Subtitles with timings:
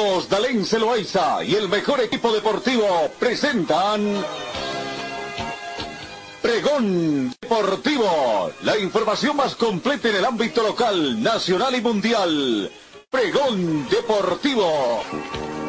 [0.00, 4.24] Seguros Dalén Celoaiza y el mejor equipo deportivo presentan
[6.40, 12.70] Pregón Deportivo, la información más completa en el ámbito local, nacional y mundial.
[13.10, 15.02] Pregón Deportivo.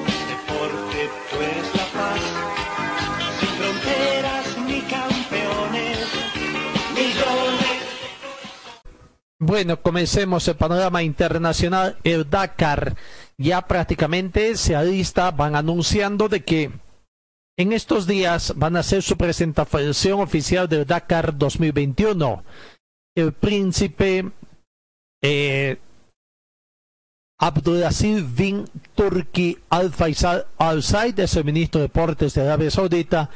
[0.08, 2.22] Deporte pues la paz,
[3.38, 6.08] sin fronteras ni campeones,
[6.96, 7.82] millones.
[9.40, 11.98] Bueno, comencemos el panorama internacional.
[12.06, 12.96] El Dakar
[13.42, 16.72] ya prácticamente se alista, van anunciando de que
[17.58, 22.44] en estos días van a hacer su presentación oficial del Dakar 2021.
[23.16, 24.32] El príncipe
[25.22, 25.78] eh,
[27.38, 33.32] Abdulaziz bin Turki Al Faisal Al Said es el ministro de Deportes de Arabia Saudita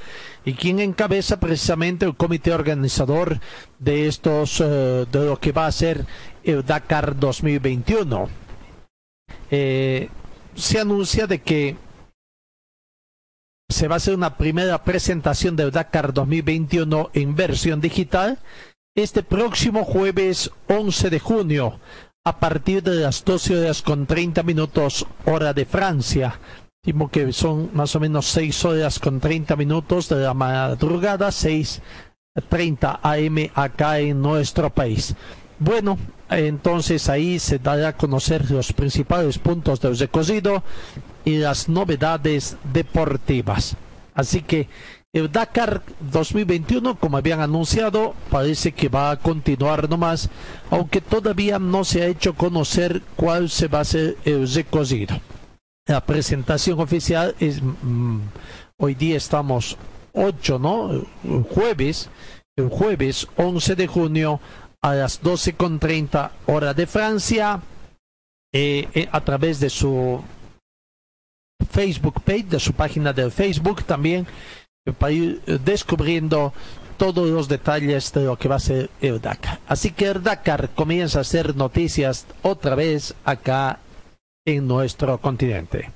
[0.45, 3.39] y quien encabeza precisamente el comité organizador
[3.79, 6.05] de estos eh, de lo que va a ser
[6.43, 8.44] el Dakar 2021.
[9.51, 10.09] Eh,
[10.55, 11.77] se anuncia de que
[13.69, 18.39] se va a hacer una primera presentación del Dakar 2021 en versión digital
[18.95, 21.79] este próximo jueves 11 de junio
[22.25, 26.39] a partir de las 12 horas con 30 minutos hora de Francia.
[26.81, 32.99] Estimo que son más o menos 6 horas con 30 minutos de la madrugada, 6.30
[33.03, 35.15] am acá en nuestro país.
[35.59, 35.97] Bueno,
[36.29, 40.63] entonces ahí se dará a conocer los principales puntos del recorrido
[41.23, 43.75] y las novedades deportivas.
[44.13, 44.67] Así que
[45.13, 45.81] el Dakar
[46.11, 50.29] 2021, como habían anunciado, parece que va a continuar nomás,
[50.69, 55.19] aunque todavía no se ha hecho conocer cuál se va a ser el recorrido.
[55.87, 58.19] La presentación oficial es, mm,
[58.77, 59.77] hoy día estamos
[60.13, 60.91] 8, ¿no?
[60.91, 62.09] El jueves,
[62.57, 64.41] el jueves 11 de junio
[64.85, 67.59] a las 12.30 hora de Francia,
[68.53, 70.23] eh, eh, a través de su
[71.71, 74.27] Facebook page, de su página de Facebook también,
[74.99, 76.53] para ir descubriendo
[76.97, 79.59] todos los detalles de lo que va a ser el Dakar.
[79.67, 83.79] Así que el Dakar comienza a hacer noticias otra vez acá
[84.45, 85.94] en nuestro continente.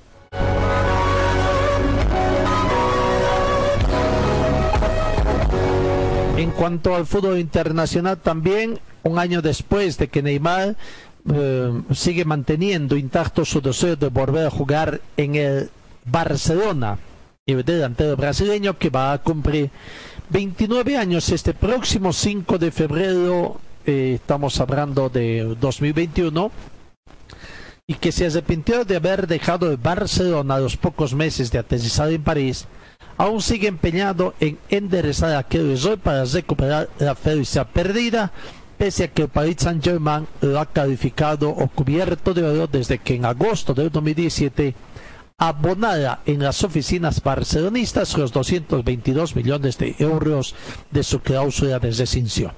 [6.40, 10.78] En cuanto al fútbol internacional también, un año después de que Neymar
[11.34, 15.70] eh, sigue manteniendo intacto su deseo de volver a jugar en el
[16.06, 16.98] Barcelona,
[17.46, 19.70] el delantero brasileño que va a cumplir
[20.30, 26.52] 29 años este próximo 5 de febrero, eh, estamos hablando de 2021,
[27.86, 32.10] y que se arrepintió de haber dejado el Barcelona a los pocos meses de aterrizar
[32.14, 32.66] en París,
[33.20, 38.32] aún sigue empeñado en enderezar aquel error para recuperar la felicidad perdida,
[38.78, 43.16] pese a que el Paris Saint-Germain lo ha calificado o cubierto de oro desde que
[43.16, 44.74] en agosto del 2017
[45.38, 50.56] abonara en las oficinas barcelonistas los 222 millones de euros
[50.90, 52.54] de su cláusula de rescisión.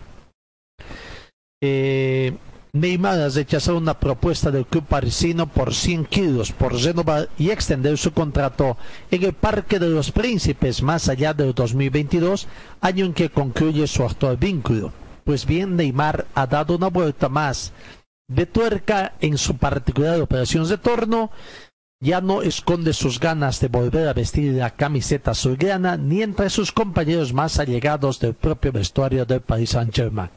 [1.59, 2.37] Eh,
[2.73, 7.97] Neymar ha rechazado una propuesta del club parisino por 100 kilos por renovar y extender
[7.97, 8.77] su contrato
[9.09, 12.47] en el Parque de los Príncipes más allá del 2022,
[12.79, 14.93] año en que concluye su actual vínculo.
[15.25, 17.73] Pues bien, Neymar ha dado una vuelta más
[18.29, 21.29] de tuerca en su particular operación de torno,
[21.99, 26.71] ya no esconde sus ganas de volver a vestir la camiseta azulgrana ni entre sus
[26.71, 30.29] compañeros más allegados del propio vestuario del Paris Saint-Germain.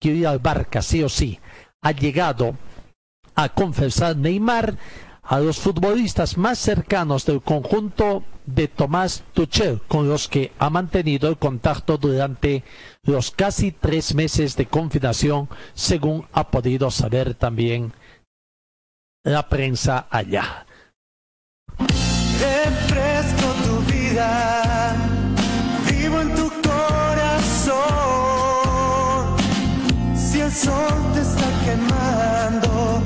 [0.00, 1.40] Quiere al Barca, sí o sí
[1.82, 2.56] ha llegado
[3.34, 4.76] a confesar Neymar
[5.22, 11.28] a los futbolistas más cercanos del conjunto de Tomás Tuchel, con los que ha mantenido
[11.28, 12.64] el contacto durante
[13.04, 17.92] los casi tres meses de confinación, según ha podido saber también
[19.24, 20.66] la prensa allá.
[21.78, 24.96] Refresco tu vida,
[25.88, 27.76] vivo en tu corazón.
[30.16, 33.02] Si el sol te quemando,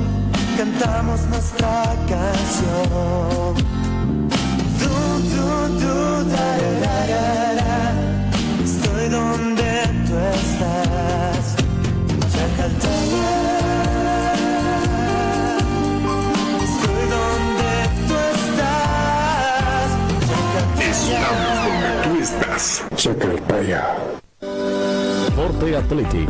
[0.57, 3.55] cantamos nuestra canción.
[4.81, 4.93] Du,
[5.33, 5.47] du,
[5.81, 5.95] du,
[6.31, 6.49] da,
[6.83, 7.77] da, da, da.
[8.63, 9.71] Estoy donde
[10.07, 11.45] tú estás.
[12.33, 13.27] Chacaltaya.
[20.89, 22.83] Estamos donde tú estás.
[22.95, 23.83] Chacaltaya.
[25.35, 26.29] Forte Athletic,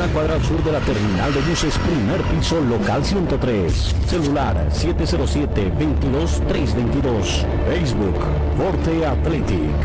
[0.07, 3.93] cuadra al sur de la terminal de buses, primer piso, local 103.
[4.07, 7.45] Celular 707-22322.
[7.67, 8.15] Facebook,
[8.57, 9.75] Forte Athletic.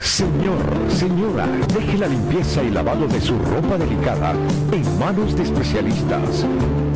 [0.00, 4.34] Señor, señora, deje la limpieza y lavado de su ropa delicada
[4.70, 6.44] en manos de especialistas.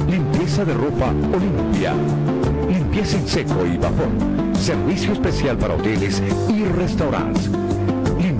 [0.09, 1.95] Limpieza de ropa Olimpia.
[2.69, 4.09] Limpieza en seco y vapor.
[4.59, 7.51] Servicio especial para hoteles y restaurantes.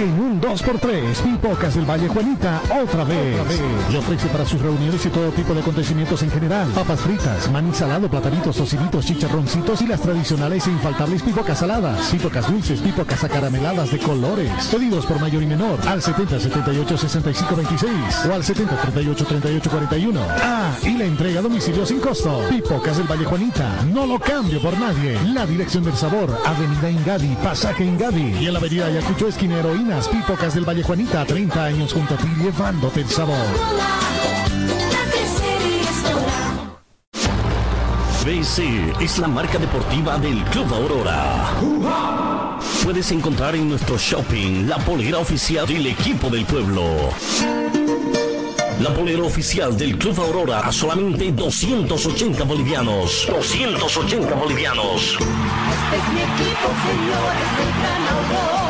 [0.00, 3.36] En un 2x3, Pipocas del Valle Juanita, otra vez.
[3.92, 6.68] Le ofrece para sus reuniones y todo tipo de acontecimientos en general.
[6.68, 12.06] Papas fritas, maní salado, platanitos, tocinitos, chicharroncitos y las tradicionales e infaltables pipocas saladas.
[12.06, 14.50] Pipocas dulces, pipocas acarameladas de colores.
[14.70, 17.92] Pedidos por mayor y menor al 70 78 65 26
[18.26, 20.20] o al 70 38 38 41.
[20.42, 22.40] Ah, y la entrega a domicilio sin costo.
[22.48, 25.18] Pipocas del Valle Juanita, no lo cambio por nadie.
[25.26, 29.58] La dirección del sabor, Avenida Ingadi, Pasaje Ingadi y en la Avenida Ayacucho Esquina
[29.90, 33.36] Heroínas, Pipocas del Valle Juanita, 30 años junto a ti llevándote el sabor.
[38.24, 41.54] BC es la marca deportiva del Club Aurora.
[42.84, 47.10] Puedes encontrar en nuestro shopping la polera oficial del equipo del pueblo.
[48.80, 53.26] La polera oficial del Club Aurora a solamente 280 bolivianos.
[53.28, 55.16] 280 bolivianos.
[55.16, 58.69] Es mi equipo, señores, del Gran Aurora.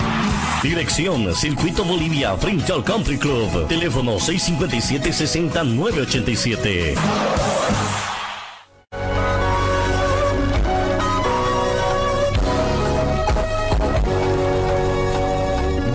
[0.63, 3.67] Dirección Circuito Bolivia frente al Country Club.
[3.67, 6.95] Teléfono 657-60-987.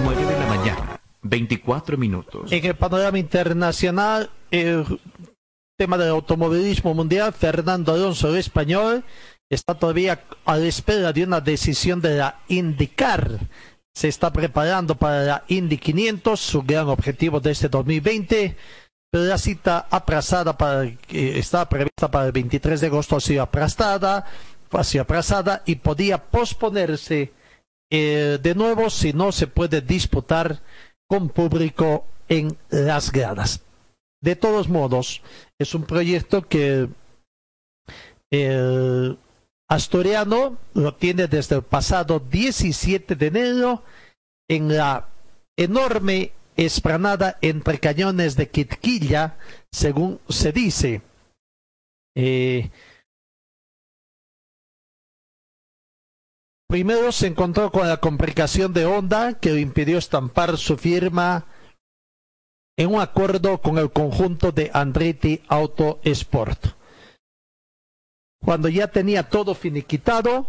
[0.02, 2.50] Nueve de la mañana, 24 minutos.
[2.50, 4.84] En el panorama internacional, el
[5.78, 9.04] tema del automovilismo mundial, Fernando Alonso, el español,
[9.48, 13.38] está todavía a la espera de una decisión de la IndyCar.
[13.96, 18.54] Se está preparando para la Indy 500, su gran objetivo de este 2020,
[19.10, 23.42] pero la cita aplazada para, que estaba prevista para el 23 de agosto ha sido
[23.42, 24.26] aplazada,
[24.70, 27.32] ha sido aplazada y podía posponerse
[27.90, 30.60] eh, de nuevo si no se puede disputar
[31.08, 33.62] con público en las gradas.
[34.20, 35.22] De todos modos,
[35.58, 36.86] es un proyecto que
[38.30, 39.18] el
[39.68, 43.82] asturiano lo tiene desde el pasado 17 de enero
[44.48, 45.08] en la
[45.56, 49.36] enorme esplanada entre cañones de Quitquilla,
[49.72, 51.02] según se dice.
[52.14, 52.70] Eh,
[56.68, 61.46] Primero se encontró con la complicación de Honda que le impidió estampar su firma
[62.76, 66.66] en un acuerdo con el conjunto de Andretti Auto Sport.
[68.46, 70.46] Cuando ya tenía todo finiquitado,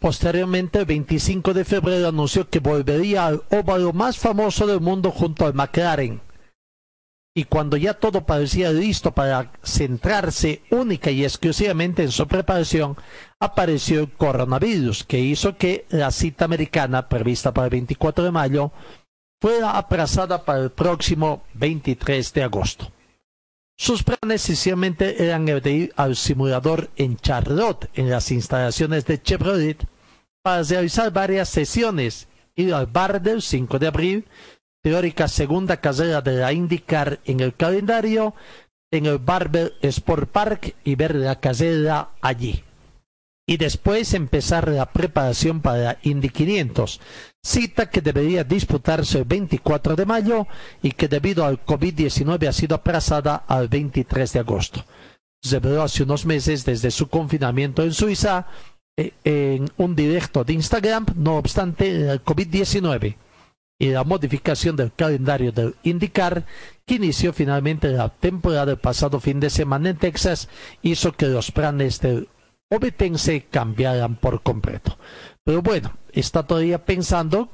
[0.00, 5.46] posteriormente el 25 de febrero anunció que volvería al óvalo más famoso del mundo junto
[5.46, 6.20] al McLaren.
[7.32, 12.96] Y cuando ya todo parecía listo para centrarse única y exclusivamente en su preparación,
[13.38, 18.72] apareció el coronavirus, que hizo que la cita americana, prevista para el 24 de mayo,
[19.40, 22.90] fuera aplazada para el próximo 23 de agosto.
[23.80, 29.22] Sus planes inicialmente eran el de ir al simulador en Charlotte, en las instalaciones de
[29.22, 29.86] Chevrolet,
[30.42, 34.28] para realizar varias sesiones, ir al bar del 5 de abril,
[34.82, 38.34] teórica segunda carrera de la IndyCar en el calendario,
[38.92, 42.62] en el Barber Sport Park y ver la carrera allí.
[43.48, 47.00] y después empezar la preparación para Indy 500,
[47.42, 50.46] cita que debería disputarse el 24 de mayo
[50.82, 54.84] y que debido al COVID-19 ha sido aplazada al 23 de agosto.
[55.42, 58.46] Se vio hace unos meses desde su confinamiento en Suiza
[58.96, 63.16] eh, en un directo de Instagram, no obstante el COVID-19
[63.78, 66.44] y la modificación del calendario del IndyCar,
[66.86, 70.50] que inició finalmente la temporada del pasado fin de semana en Texas,
[70.82, 72.28] hizo que los planes del
[72.70, 74.98] obetense cambiaran por completo.
[75.50, 77.48] Pero bueno, está todavía pensando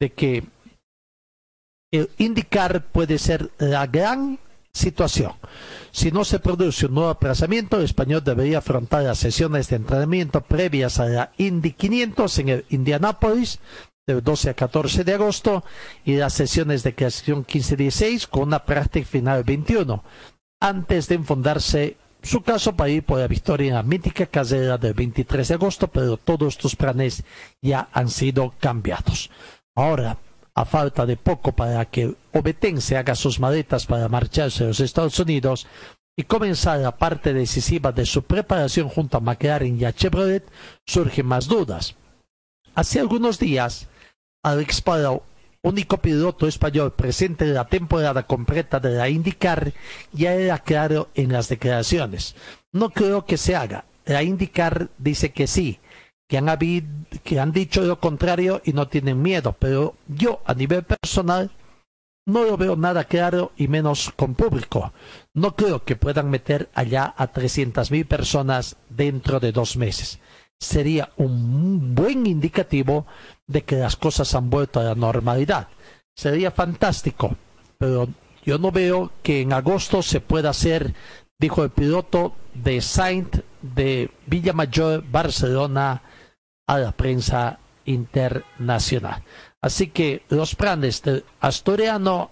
[0.00, 0.44] de que
[1.92, 4.38] el indicar puede ser la gran
[4.72, 5.32] situación.
[5.90, 10.40] Si no se produce un nuevo aplazamiento, el español debería afrontar las sesiones de entrenamiento
[10.42, 13.58] previas a la Indy 500 en el Indianapolis
[14.06, 15.64] del 12 a 14 de agosto
[16.04, 20.04] y las sesiones de creación 15-16 con una práctica final 21,
[20.60, 24.94] antes de enfundarse su caso para ir por la victoria en la mítica carrera del
[24.94, 27.24] 23 de agosto, pero todos estos planes
[27.60, 29.30] ya han sido cambiados.
[29.74, 30.18] Ahora,
[30.54, 35.18] a falta de poco para que Obetense haga sus maletas para marcharse a los Estados
[35.18, 35.66] Unidos
[36.16, 40.44] y comenzar la parte decisiva de su preparación junto a McLaren y a Chevrolet,
[40.86, 41.94] surgen más dudas.
[42.74, 43.88] Hace algunos días,
[44.42, 45.22] Alex Palou
[45.62, 49.72] único piloto español presente en la temporada completa de la IndyCar,
[50.12, 52.34] ya era claro en las declaraciones.
[52.72, 53.84] No creo que se haga.
[54.04, 55.78] La IndyCar dice que sí,
[56.28, 60.82] que han, que han dicho lo contrario y no tienen miedo, pero yo a nivel
[60.82, 61.50] personal
[62.24, 64.92] no lo veo nada claro y menos con público.
[65.34, 70.20] No creo que puedan meter allá a 300.000 personas dentro de dos meses.
[70.62, 73.04] Sería un buen indicativo
[73.48, 75.66] de que las cosas han vuelto a la normalidad.
[76.14, 77.36] Sería fantástico,
[77.78, 78.08] pero
[78.44, 80.94] yo no veo que en agosto se pueda hacer,
[81.36, 86.02] dijo el piloto de Saint de Villamayor, Barcelona,
[86.68, 89.24] a la prensa internacional.
[89.60, 92.30] Así que los planes del asturiano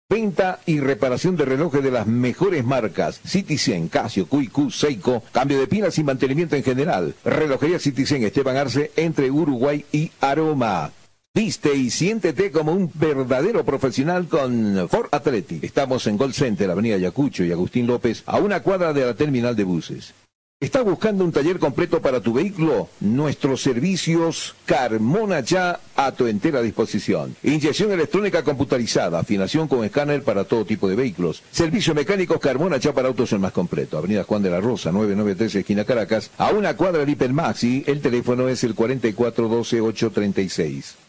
[0.10, 3.22] Venta y reparación de relojes de las mejores marcas.
[3.24, 5.22] Citizen, Casio, QQ, Seiko.
[5.32, 7.14] Cambio de pilas y mantenimiento en general.
[7.24, 10.92] Relojería Citizen, Esteban Arce, entre Uruguay y Aroma.
[11.36, 15.64] Viste y siéntete como un verdadero profesional con Ford Athletic.
[15.64, 19.56] Estamos en Gold Center, Avenida Yacucho y Agustín López, a una cuadra de la terminal
[19.56, 20.16] de buses.
[20.62, 22.90] ¿Estás buscando un taller completo para tu vehículo?
[23.00, 27.34] Nuestros servicios Carmona ya a tu entera disposición.
[27.44, 31.44] Inyección electrónica computarizada, afinación con escáner para todo tipo de vehículos.
[31.50, 33.98] Servicio mecánico Carmona ya para autos el más completo.
[33.98, 37.86] Avenida Juan de la Rosa, 993 esquina Caracas, a una cuadra de Hipermaxi.
[37.88, 41.09] El teléfono es el 4412836.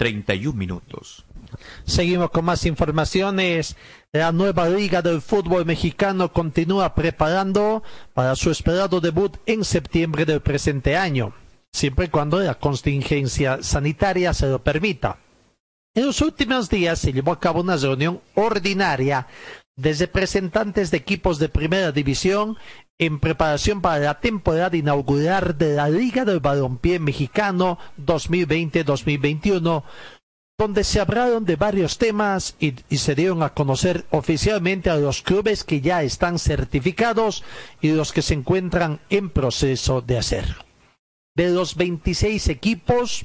[0.00, 1.26] 31 minutos.
[1.84, 3.76] Seguimos con más informaciones.
[4.12, 7.82] La nueva liga del fútbol mexicano continúa preparando
[8.14, 11.34] para su esperado debut en septiembre del presente año,
[11.70, 15.18] siempre y cuando la contingencia sanitaria se lo permita.
[15.94, 19.26] En los últimos días se llevó a cabo una reunión ordinaria
[19.80, 22.58] desde representantes de equipos de primera división
[22.98, 29.82] en preparación para la temporada inaugural de la Liga del Balompié Mexicano 2020-2021,
[30.58, 35.64] donde se hablaron de varios temas y, se dieron a conocer oficialmente a los clubes
[35.64, 37.42] que ya están certificados
[37.80, 40.62] y los que se encuentran en proceso de hacerlo.
[41.34, 43.24] De los 26 equipos,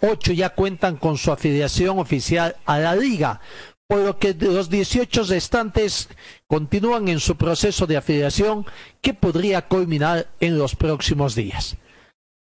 [0.00, 3.42] 8 ya cuentan con su afiliación oficial a la liga,
[3.88, 6.08] por lo que los 18 restantes
[6.46, 8.66] continúan en su proceso de afiliación
[9.00, 11.76] que podría culminar en los próximos días.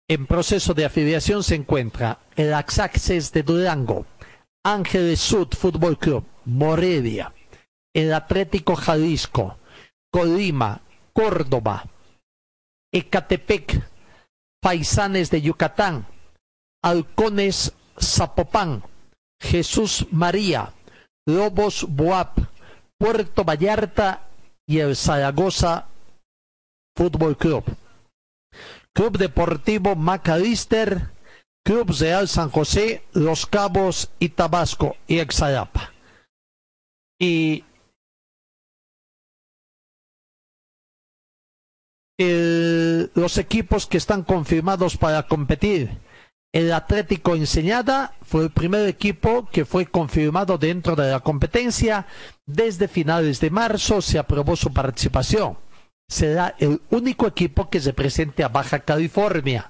[0.10, 4.06] En proceso de afiliación se encuentra el Axaxes de Durango,
[4.64, 7.34] Ángeles Sud Fútbol Club, Morelia,
[7.94, 9.58] el Atlético Jalisco,
[10.12, 10.82] Colima,
[11.14, 11.86] Córdoba,
[12.94, 13.82] Ecatepec,
[14.62, 16.08] Paisanes de Yucatán,
[16.82, 18.84] Halcones Zapopan,
[19.42, 20.74] Jesús María,
[21.28, 22.40] Lobos Boap,
[22.98, 24.28] Puerto Vallarta
[24.66, 25.88] y el Zaragoza
[26.96, 27.64] Fútbol Club.
[28.94, 31.12] Club Deportivo Macalister,
[31.66, 35.92] Club Real San José, Los Cabos y Tabasco y Exalapa.
[37.20, 37.66] Y
[42.20, 46.07] los equipos que están confirmados para competir.
[46.58, 52.08] El Atlético Enseñada fue el primer equipo que fue confirmado dentro de la competencia.
[52.48, 55.56] Desde finales de marzo se aprobó su participación.
[56.10, 59.70] Será el único equipo que se presente a Baja California.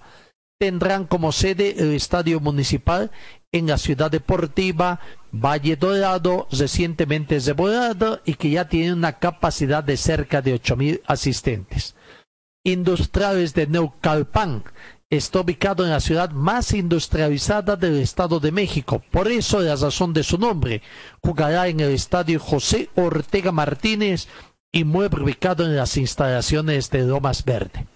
[0.57, 3.11] Tendrán como sede el Estadio Municipal
[3.51, 5.01] en la ciudad deportiva
[5.33, 11.97] Valle Dorado, recientemente remodelado y que ya tiene una capacidad de cerca de 8.000 asistentes.
[12.63, 14.63] Industriales de Neucalpan
[15.09, 19.01] está ubicado en la ciudad más industrializada del Estado de México.
[19.11, 20.81] Por eso, la razón de su nombre,
[21.21, 24.27] jugará en el estadio José Ortega Martínez,
[24.73, 27.87] inmueble ubicado en las instalaciones de Lomas Verde.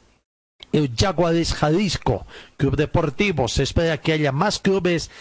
[0.72, 2.26] El Jaguares Jalisco,
[2.56, 5.12] Club Deportivo, se espera que haya más clubes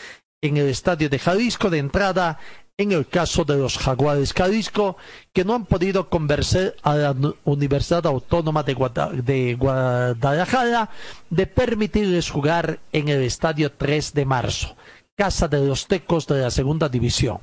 [0.42, 2.38] en el estadio de Jalisco de entrada
[2.80, 4.96] en el caso de los Jaguares Jalisco,
[5.34, 10.88] que no han podido convencer a la Universidad Autónoma de, Guadalajara
[11.28, 14.76] de permitirles jugar en el Estadio 3 de marzo,
[15.14, 17.40] casa de los Tecos de la Segunda División.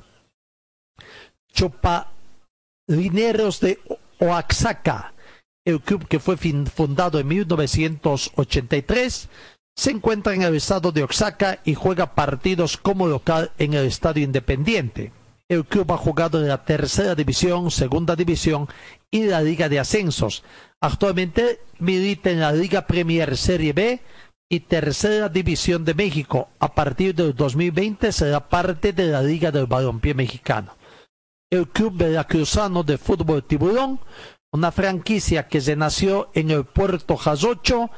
[1.52, 3.78] Chopalineros de
[4.18, 5.14] Oaxaca,
[5.64, 9.28] el club que fue fundado en 1983,
[9.76, 14.24] se encuentra en el estado de Oaxaca y juega partidos como local en el Estadio
[14.24, 15.12] Independiente.
[15.48, 18.68] El club ha jugado en la tercera división, segunda división
[19.10, 20.44] y la Liga de Ascensos.
[20.78, 24.02] Actualmente milita en la Liga Premier Serie B
[24.50, 26.50] y Tercera División de México.
[26.58, 30.76] A partir del 2020 será parte de la Liga del Balompié Mexicano.
[31.50, 34.00] El Club Veracruzano de Fútbol Tiburón,
[34.52, 37.90] una franquicia que se nació en el Puerto Jasocho,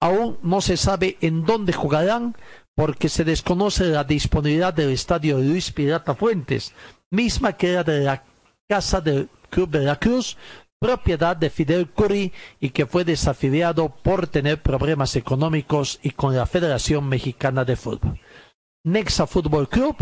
[0.00, 2.36] aún no se sabe en dónde jugarán,
[2.74, 6.74] porque se desconoce la disponibilidad del estadio Luis Pirata Fuentes,
[7.10, 8.24] misma que era de la
[8.68, 10.36] casa del Club de la Cruz,
[10.80, 16.46] propiedad de Fidel Curry y que fue desafiliado por tener problemas económicos y con la
[16.46, 18.20] Federación Mexicana de Fútbol.
[18.84, 19.96] Nexa Fútbol Club,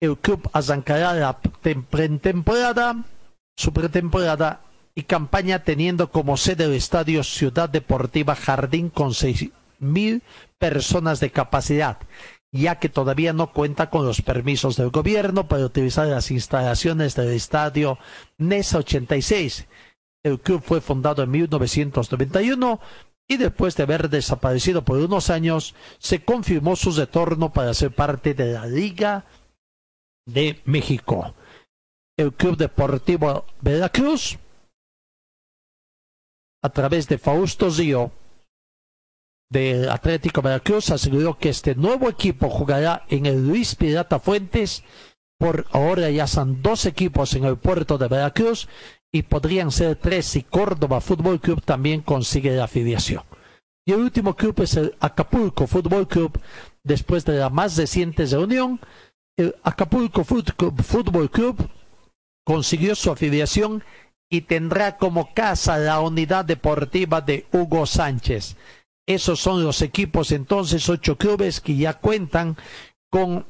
[0.00, 3.04] el club arrancará la pretemporada,
[3.56, 4.60] su pretemporada
[4.94, 9.48] y campaña teniendo como sede el estadio Ciudad Deportiva Jardín con seis
[9.78, 10.22] mil
[10.58, 11.98] personas de capacidad,
[12.52, 17.30] ya que todavía no cuenta con los permisos del gobierno para utilizar las instalaciones del
[17.30, 17.98] estadio
[18.38, 19.66] NESA 86.
[20.24, 22.80] El club fue fundado en 1991
[23.28, 28.32] y después de haber desaparecido por unos años, se confirmó su retorno para ser parte
[28.32, 29.26] de la Liga
[30.26, 31.34] de México.
[32.16, 34.38] El Club Deportivo Veracruz,
[36.62, 38.10] a través de Fausto Río,
[39.50, 44.84] del Atlético Veracruz aseguró que este nuevo equipo jugará en el Luis Pirata Fuentes.
[45.38, 48.68] Por ahora ya son dos equipos en el puerto de Veracruz
[49.12, 53.22] y podrían ser tres si Córdoba Fútbol Club también consigue la afiliación.
[53.86, 56.38] Y el último club es el Acapulco Fútbol Club.
[56.84, 58.80] Después de la más reciente reunión,
[59.38, 61.70] el Acapulco Fútbol Club
[62.44, 63.82] consiguió su afiliación
[64.30, 68.56] y tendrá como casa la unidad deportiva de Hugo Sánchez.
[69.08, 72.58] Esos son los equipos, entonces, ocho clubes que ya cuentan
[73.08, 73.46] con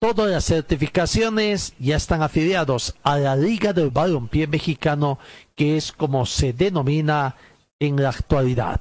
[0.00, 5.18] todas las certificaciones, ya están afiliados a la Liga del Balompié Mexicano,
[5.54, 7.36] que es como se denomina
[7.78, 8.80] en la actualidad.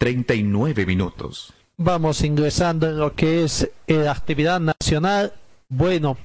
[0.00, 1.52] 39 minutos.
[1.76, 5.34] Vamos ingresando en lo que es la actividad nacional.
[5.68, 6.16] Bueno,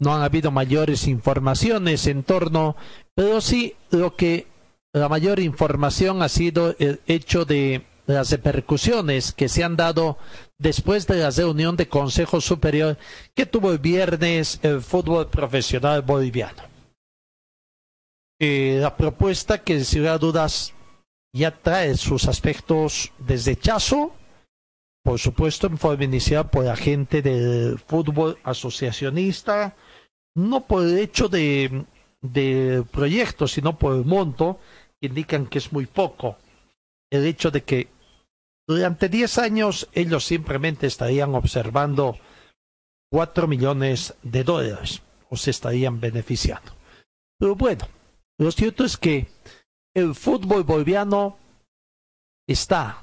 [0.00, 2.74] no han habido mayores informaciones en torno,
[3.14, 4.48] pero sí lo que
[4.92, 10.18] la mayor información ha sido el hecho de las repercusiones que se han dado
[10.58, 12.98] después de la reunión de Consejo Superior
[13.34, 16.64] que tuvo el viernes el fútbol profesional boliviano.
[18.40, 20.74] Eh, la propuesta que sin dudas
[21.34, 24.14] ya trae sus aspectos de rechazo,
[25.02, 29.74] por supuesto en forma por la gente del fútbol asociacionista,
[30.36, 31.84] no por el hecho de,
[32.20, 34.60] de proyecto, sino por el monto,
[35.00, 36.36] que indican que es muy poco.
[37.10, 37.88] El hecho de que
[38.68, 42.16] durante 10 años ellos simplemente estarían observando
[43.10, 46.72] 4 millones de dólares o se estarían beneficiando.
[47.38, 47.88] Pero bueno,
[48.38, 49.26] lo cierto es que
[49.94, 51.36] el fútbol boliviano
[52.46, 53.02] está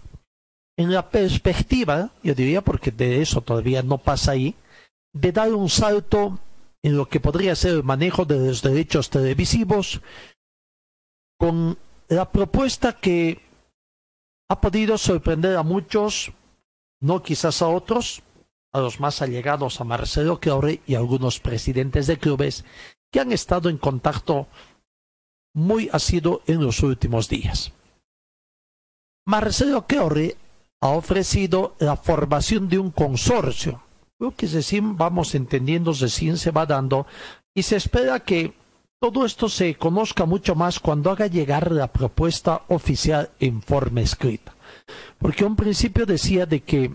[0.77, 4.55] en la perspectiva, yo diría porque de eso todavía no pasa ahí,
[5.13, 6.39] de dar un salto
[6.83, 10.01] en lo que podría ser el manejo de los derechos televisivos
[11.37, 13.41] con la propuesta que
[14.49, 16.31] ha podido sorprender a muchos,
[17.01, 18.23] no quizás a otros,
[18.71, 22.65] a los más allegados a Marcelo Claure y a algunos presidentes de clubes
[23.11, 24.47] que han estado en contacto
[25.59, 27.71] muy asiduo en los últimos días.
[29.25, 30.35] Marcelo Claure
[30.81, 33.83] ha ofrecido la formación de un consorcio.
[34.19, 37.05] Lo que recién vamos entendiendo, recién se va dando,
[37.53, 38.53] y se espera que
[38.99, 44.53] todo esto se conozca mucho más cuando haga llegar la propuesta oficial en forma escrita.
[45.17, 46.91] Porque un principio decía de que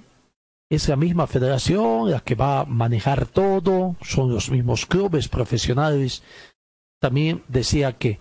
[0.68, 6.22] es la misma federación la que va a manejar todo, son los mismos clubes profesionales.
[7.00, 8.18] También decía que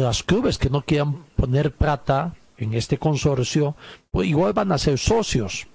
[0.00, 3.76] los clubes que no quieran poner plata en este consorcio,
[4.10, 5.66] pues igual van a ser socios.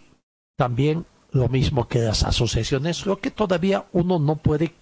[0.57, 4.73] También lo mismo que las asociaciones, lo que todavía uno no puede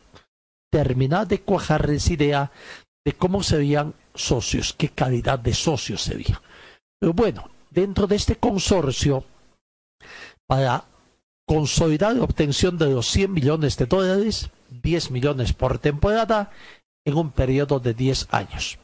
[0.69, 2.51] terminar de cuajar esa idea
[3.05, 6.41] de cómo serían socios, qué calidad de socios sería.
[6.99, 9.23] Pero bueno, dentro de este consorcio,
[10.45, 10.85] para
[11.45, 16.51] consolidar la obtención de los 100 millones de dólares, 10 millones por temporada,
[17.05, 18.77] en un periodo de 10 años.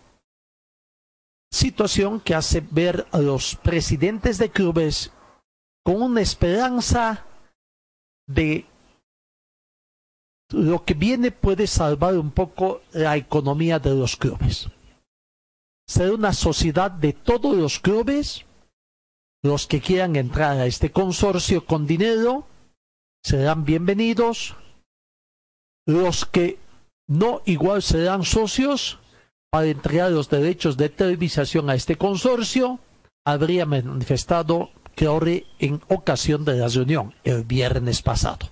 [1.51, 5.11] Situación que hace ver a los presidentes de clubes
[5.83, 7.25] con una esperanza
[8.27, 8.65] de
[10.51, 14.69] lo que viene puede salvar un poco la economía de los clubes.
[15.87, 18.45] Será una sociedad de todos los clubes,
[19.43, 22.45] los que quieran entrar a este consorcio con dinero
[23.23, 24.55] serán bienvenidos,
[25.85, 26.59] los que
[27.07, 28.99] no igual serán socios
[29.51, 32.79] para entregar los derechos de televisación a este consorcio,
[33.25, 38.49] habría manifestado Creore en ocasión de la reunión el viernes pasado.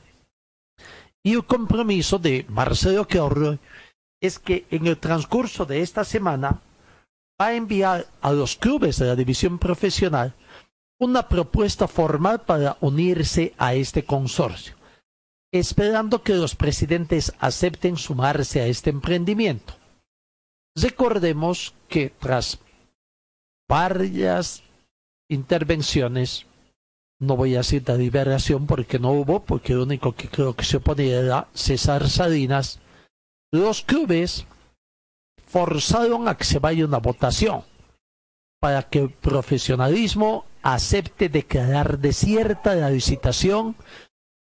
[1.23, 3.59] Y el compromiso de Marcelo Creore
[4.21, 6.61] es que en el transcurso de esta semana
[7.41, 10.33] va a enviar a los clubes de la división profesional
[10.99, 14.75] una propuesta formal para unirse a este consorcio
[15.59, 19.73] esperando que los presidentes acepten sumarse a este emprendimiento.
[20.75, 22.59] Recordemos que tras
[23.67, 24.63] varias
[25.29, 26.45] intervenciones,
[27.19, 30.77] no voy a de liberación porque no hubo, porque el único que creo que se
[30.77, 32.79] oponía era César Salinas,
[33.51, 34.45] los clubes
[35.47, 37.63] forzaron a que se vaya una votación
[38.59, 43.77] para que el profesionalismo acepte declarar desierta la licitación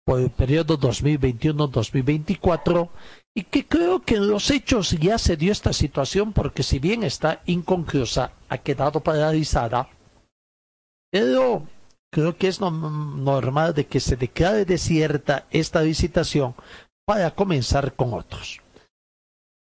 [0.06, 2.90] por el periodo 2021-2024
[3.36, 7.04] y que creo que en los hechos ya se dio esta situación porque si bien
[7.04, 9.90] está inconclusa, ha quedado paralizada,
[11.12, 11.68] pero
[12.12, 16.56] creo que es normal de que se declare desierta esta licitación
[17.06, 18.62] para comenzar con otros.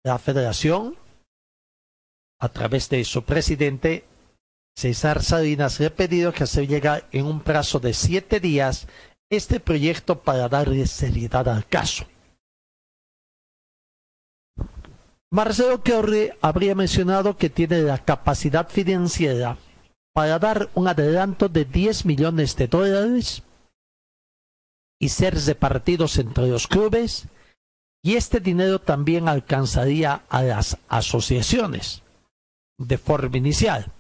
[0.05, 0.97] La federación,
[2.39, 4.05] a través de su presidente,
[4.77, 8.87] César Salinas, le ha pedido que se llegue en un plazo de siete días
[9.31, 12.07] este proyecto para darle seriedad al caso.
[15.35, 19.59] Marcelo Corre habría mencionado que tiene la capacidad financiera
[20.13, 23.43] para dar un adelanto de 10 millones de dólares
[25.01, 27.27] y ser repartidos entre los clubes,
[28.01, 32.03] y este dinero también alcanzaría a las asociaciones.
[32.79, 33.91] De forma inicial,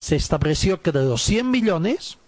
[0.00, 2.18] se estableció que de los 100 millones,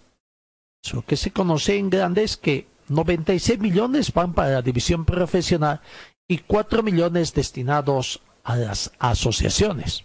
[0.93, 5.81] lo que se conoce en grande es que 96 millones van para la división profesional
[6.27, 10.05] y 4 millones destinados a las asociaciones.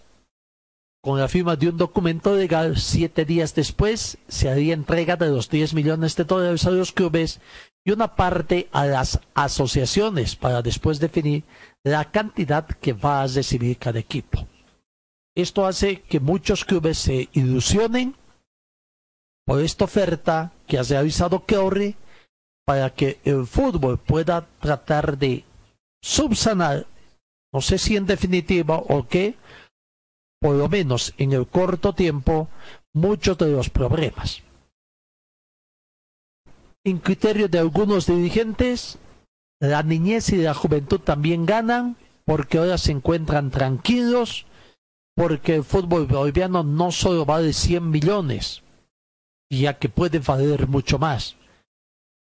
[1.03, 5.49] Con la firma de un documento legal, siete días después se haría entrega de los
[5.49, 7.39] 10 millones de dólares a los clubes
[7.85, 11.43] y una parte a las asociaciones para después definir
[11.83, 14.47] la cantidad que va a recibir cada equipo.
[15.35, 18.15] Esto hace que muchos clubes se ilusionen
[19.45, 21.95] por esta oferta que ha realizado Keori
[22.65, 25.43] para que el fútbol pueda tratar de
[26.01, 26.87] subsanar,
[27.55, 29.37] no sé si en definitiva o qué,
[30.41, 32.49] por lo menos en el corto tiempo,
[32.91, 34.43] muchos de los problemas.
[36.83, 38.97] En criterio de algunos dirigentes,
[39.61, 44.45] la niñez y la juventud también ganan porque ahora se encuentran tranquilos,
[45.15, 48.63] porque el fútbol boliviano no solo vale 100 millones,
[49.49, 51.37] ya que puede valer mucho más.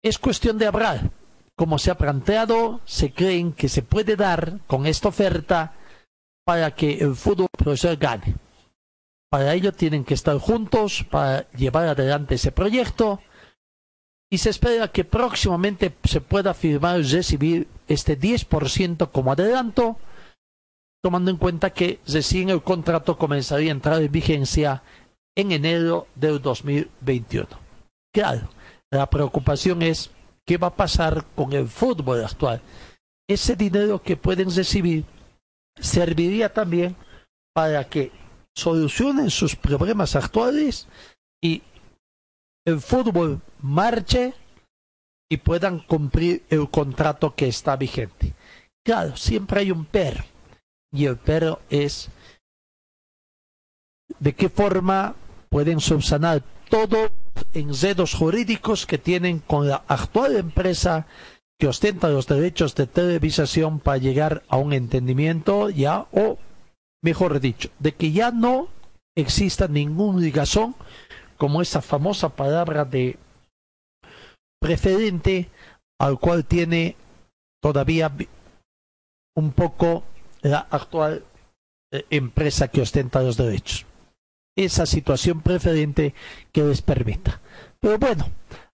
[0.04, 1.10] Es cuestión de hablar.
[1.58, 5.74] Como se ha planteado, se creen que se puede dar con esta oferta
[6.46, 8.36] para que el fútbol profesional gane.
[9.30, 13.20] Para ello tienen que estar juntos para llevar adelante ese proyecto
[14.30, 19.98] y se espera que próximamente se pueda firmar y recibir este 10% como adelanto,
[21.02, 24.84] tomando en cuenta que recién el contrato comenzaría a entrar en vigencia
[25.36, 27.48] en enero del 2021.
[28.14, 28.50] Claro,
[28.92, 30.12] la preocupación es
[30.46, 32.62] qué va a pasar con el fútbol actual.
[33.28, 35.06] Ese dinero que pueden recibir
[35.80, 36.96] serviría también
[37.54, 38.12] para que
[38.56, 40.88] solucionen sus problemas actuales
[41.42, 41.64] y
[42.66, 44.34] el fútbol marche
[45.30, 48.34] y puedan cumplir el contrato que está vigente.
[48.86, 50.24] Claro, siempre hay un pero.
[50.92, 52.10] Y el pero es
[54.20, 55.16] de qué forma
[55.50, 61.08] pueden subsanar todos los enredos jurídicos que tienen con la actual empresa
[61.60, 66.38] que ostenta los derechos de televisación para llegar a un entendimiento ya o
[67.02, 68.68] mejor dicho de que ya no
[69.16, 70.76] exista ningún ligazón
[71.38, 73.18] como esa famosa palabra de
[74.60, 75.50] preferente
[76.00, 76.96] al cual tiene
[77.62, 78.12] todavía
[79.36, 80.04] un poco
[80.42, 81.24] la actual
[81.92, 83.86] eh, empresa que ostenta los derechos
[84.56, 86.14] esa situación preferente
[86.52, 87.42] que les permita.
[87.80, 88.30] Pero bueno,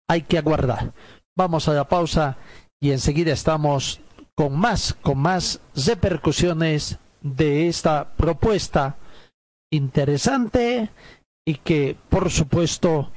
[0.07, 0.93] hay que aguardar.
[1.35, 2.37] Vamos a la pausa
[2.81, 4.01] y enseguida estamos
[4.35, 8.97] con más, con más repercusiones de esta propuesta
[9.71, 10.89] interesante
[11.45, 13.11] y que por supuesto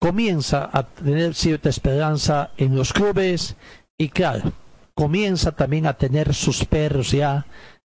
[0.00, 3.56] comienza a tener cierta esperanza en los clubes
[3.98, 4.52] y claro,
[4.94, 7.46] comienza también a tener sus perros ya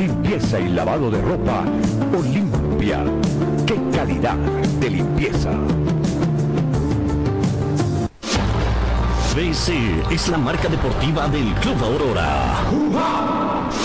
[0.00, 1.62] Limpieza y lavado de ropa
[2.18, 3.04] Olimpia.
[3.66, 4.36] ¡Qué calidad
[4.80, 5.50] de limpieza!
[9.36, 12.64] BC es la marca deportiva del Club Aurora.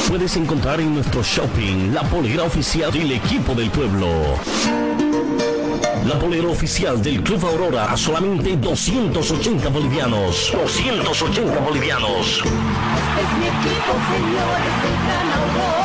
[0.08, 4.08] Puedes encontrar en nuestro shopping la polera oficial del equipo del pueblo.
[6.08, 10.54] La polera oficial del Club Aurora a solamente 280 bolivianos.
[10.54, 12.38] 280 bolivianos.
[12.38, 15.85] Es mi equipo, señores, del Gran.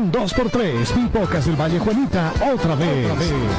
[0.11, 3.07] Un 2x3, Pipocas del Valle Juanita, otra vez.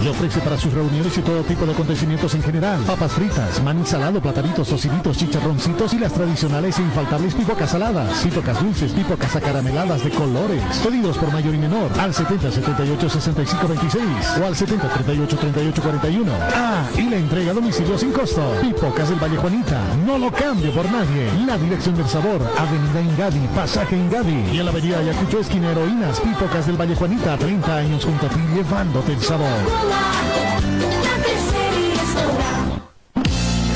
[0.03, 2.81] Le ofrece para sus reuniones y todo tipo de acontecimientos en general.
[2.83, 8.19] Papas fritas, maní salado, platanitos, tocinitos, chicharroncitos y las tradicionales e infaltables pipocas saladas.
[8.19, 10.63] Pipocas dulces, pipocas acarameladas de colores.
[10.83, 14.05] Pedidos por mayor y menor al 70 78 65 26
[14.41, 16.33] o al 70 38 38 41.
[16.55, 18.43] Ah, y la entrega a domicilio sin costo.
[18.61, 21.31] Pipocas del Valle Juanita, no lo cambio por nadie.
[21.47, 26.21] La dirección del sabor, Avenida Ingadi, Pasaje Ingadi y en la Avenida Ayacucho esquina Heroínas,
[26.21, 29.47] Pipocas del Valle Juanita, 30 años junto a ti llevándote el sabor.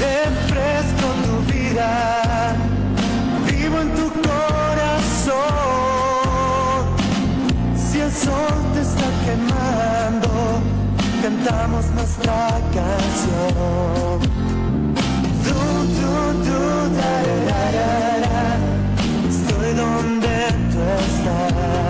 [0.00, 2.57] Refresco tu vida,
[3.46, 5.37] vivo en tu corazón.
[7.76, 10.29] Si el sol te está quemando,
[11.22, 14.20] cantamos nuestra canción.
[15.44, 15.55] Du,
[16.00, 16.61] du, du,
[16.96, 17.14] da,
[17.46, 17.62] da,
[18.26, 18.59] da.
[19.29, 20.35] Estoy donde
[20.72, 21.86] tú estás.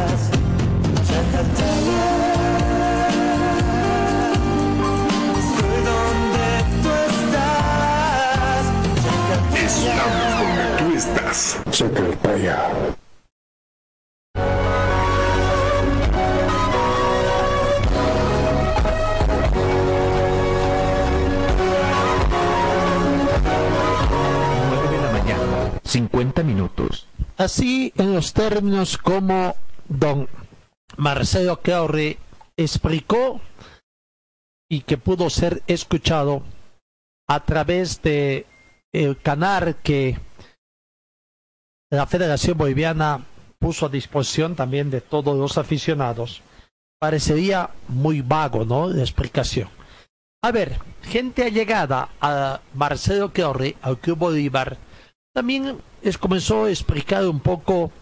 [25.96, 27.06] 50 minutos.
[27.38, 29.54] Así, en los términos como
[29.88, 30.28] don
[30.96, 32.18] Marcelo Claure
[32.56, 33.40] explicó
[34.68, 36.42] y que pudo ser escuchado
[37.28, 38.46] a través de
[38.92, 40.18] el canal que
[41.90, 43.24] la Federación Boliviana
[43.58, 46.42] puso a disposición también de todos los aficionados,
[46.98, 48.88] parecería muy vago, ¿no?
[48.88, 49.68] La explicación.
[50.42, 54.76] A ver, gente allegada a Marcelo Claure, al Club Bolívar,
[55.34, 57.92] también les comenzó a explicar un poco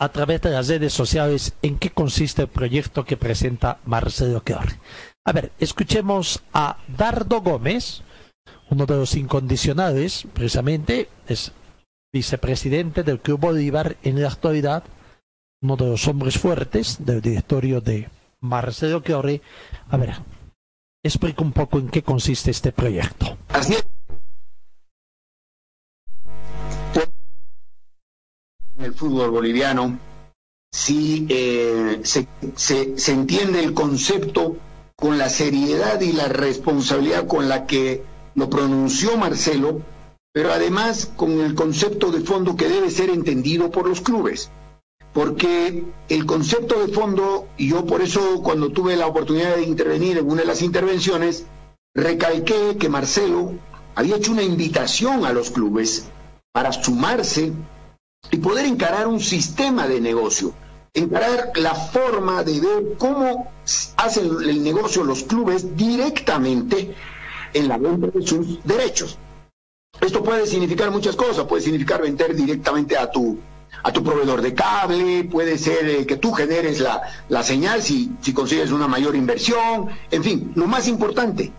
[0.00, 4.78] a través de las redes sociales en qué consiste el proyecto que presenta Marcelo Claure.
[5.26, 8.02] A ver, escuchemos a Dardo Gómez,
[8.70, 11.52] uno de los incondicionales, precisamente, es
[12.12, 14.84] vicepresidente del Club Bolívar en la actualidad,
[15.62, 18.08] uno de los hombres fuertes del directorio de
[18.40, 19.40] Marcelo Claure.
[19.88, 20.14] A ver,
[21.02, 23.38] explica un poco en qué consiste este proyecto.
[23.48, 23.74] Así.
[28.76, 29.98] En el fútbol boliviano,
[30.72, 34.56] si eh, se, se- se entiende el concepto
[34.96, 38.02] con la seriedad y la responsabilidad con la que
[38.34, 39.82] lo pronunció Marcelo,
[40.32, 44.50] pero además con el concepto de fondo que debe ser entendido por los clubes.
[45.12, 50.18] Porque el concepto de fondo, y yo por eso cuando tuve la oportunidad de intervenir
[50.18, 51.46] en una de las intervenciones,
[51.94, 53.52] recalqué que Marcelo
[53.94, 56.06] había hecho una invitación a los clubes
[56.52, 57.52] para sumarse
[58.30, 60.52] y poder encarar un sistema de negocio,
[60.92, 63.52] encarar la forma de ver cómo
[63.96, 66.94] hacen el negocio los clubes directamente
[67.52, 69.18] en la venta de sus derechos.
[70.00, 73.38] Esto puede significar muchas cosas, puede significar vender directamente a tu
[73.82, 78.12] a tu proveedor de cable, puede ser eh, que tú generes la, la señal si,
[78.20, 81.52] si consigues una mayor inversión, en fin, lo más importante,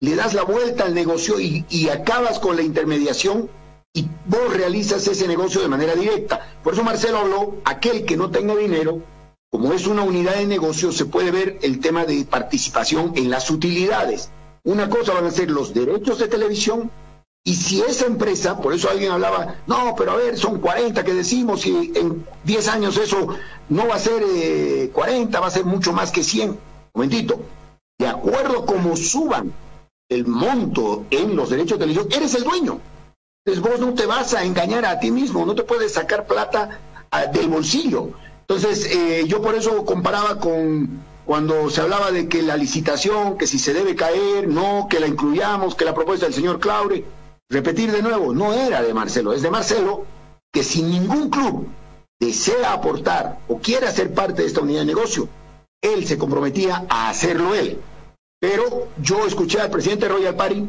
[0.00, 3.48] le das la vuelta al negocio y, y acabas con la intermediación
[3.92, 6.56] y vos realizas ese negocio de manera directa.
[6.62, 9.02] Por eso Marcelo habló, aquel que no tenga dinero,
[9.50, 13.50] como es una unidad de negocio, se puede ver el tema de participación en las
[13.50, 14.30] utilidades.
[14.62, 16.90] Una cosa van a ser los derechos de televisión
[17.42, 21.14] y si esa empresa, por eso alguien hablaba, no, pero a ver, son 40 que
[21.14, 23.28] decimos y en 10 años eso
[23.70, 24.22] no va a ser
[24.92, 26.58] 40, eh, va a ser mucho más que 100.
[26.94, 27.40] Momentito,
[27.98, 29.52] de acuerdo como suban
[30.08, 32.80] el monto en los derechos de televisión, eres el dueño.
[33.58, 36.78] Vos no te vas a engañar a ti mismo, no te puedes sacar plata
[37.10, 38.10] ah, del bolsillo.
[38.42, 43.46] Entonces eh, yo por eso comparaba con cuando se hablaba de que la licitación, que
[43.46, 47.04] si se debe caer, no, que la incluyamos, que la propuesta del señor Claure,
[47.48, 50.06] repetir de nuevo, no era de Marcelo, es de Marcelo,
[50.52, 51.68] que si ningún club
[52.18, 55.28] desea aportar o quiere ser parte de esta unidad de negocio,
[55.80, 57.80] él se comprometía a hacerlo él.
[58.40, 60.68] Pero yo escuché al presidente Royal Party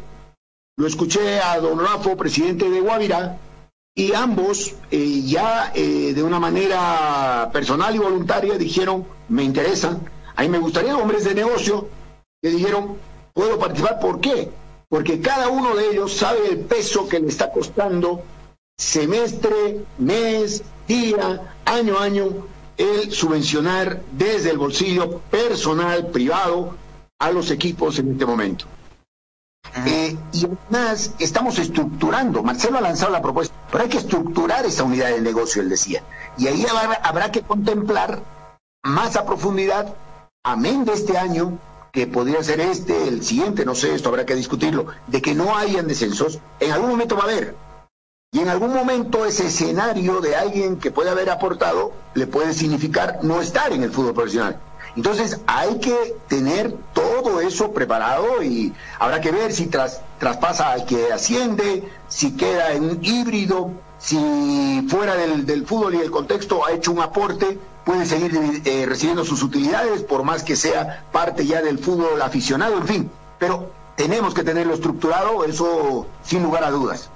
[0.82, 3.38] lo escuché a don Rafa, presidente de Guavirá,
[3.94, 10.00] y ambos eh, ya eh, de una manera personal y voluntaria dijeron, me interesa,
[10.36, 11.88] a mí me gustaría hombres de negocio
[12.42, 12.98] que dijeron,
[13.32, 14.50] puedo participar, ¿por qué?
[14.90, 18.24] Porque cada uno de ellos sabe el peso que le está costando
[18.76, 22.28] semestre, mes, día, año a año,
[22.78, 26.76] el subvencionar desde el bolsillo personal, privado,
[27.20, 28.66] a los equipos en este momento.
[29.86, 34.84] Eh, y además estamos estructurando, Marcelo ha lanzado la propuesta, pero hay que estructurar esa
[34.84, 36.04] unidad de negocio, él decía.
[36.38, 36.66] Y ahí
[37.04, 38.22] habrá, que contemplar
[38.84, 39.96] más a profundidad,
[40.44, 41.58] amén de este año,
[41.94, 45.58] que podría ser este, el siguiente, no sé, esto habrá que discutirlo, de que no
[45.58, 47.56] hayan descensos, en algún momento va a haber.
[48.34, 53.20] Y en algún momento ese escenario de alguien que puede haber aportado le puede significar
[53.24, 54.58] no estar en el fútbol profesional.
[54.96, 60.86] Entonces hay que tener todo eso preparado y habrá que ver si tras, traspasa al
[60.86, 66.72] que asciende, si queda en un híbrido, si fuera del, fútbol y el contexto ha
[66.72, 71.62] hecho un aporte, puede seguir eh, recibiendo sus utilidades por más que sea parte ya
[71.62, 73.12] del fútbol aficionado, en fin.
[73.40, 77.10] Pero tenemos que tenerlo estructurado, eso sin lugar a dudas.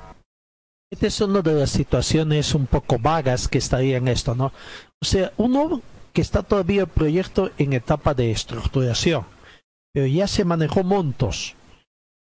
[0.91, 4.53] Esta es una de las situaciones un poco vagas que estaría en esto, ¿no?
[5.01, 5.81] O sea, uno
[6.15, 9.25] que está todavía el proyecto en etapa de estructuración,
[9.93, 11.55] pero ya se manejó montos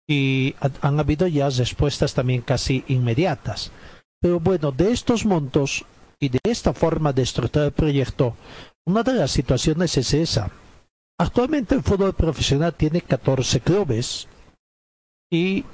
[0.08, 3.74] y han habido ya respuestas también casi inmediatas.
[4.22, 5.86] Pero bueno, de estos montos
[6.18, 8.38] y de esta forma de estructurar el proyecto,
[8.86, 10.50] una de las situaciones es esa.
[11.20, 14.30] Actualmente el fútbol profesional tiene 14 clubes
[15.30, 15.66] y,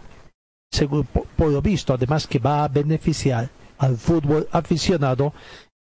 [0.72, 5.32] según por lo visto, además que va a beneficiar al fútbol aficionado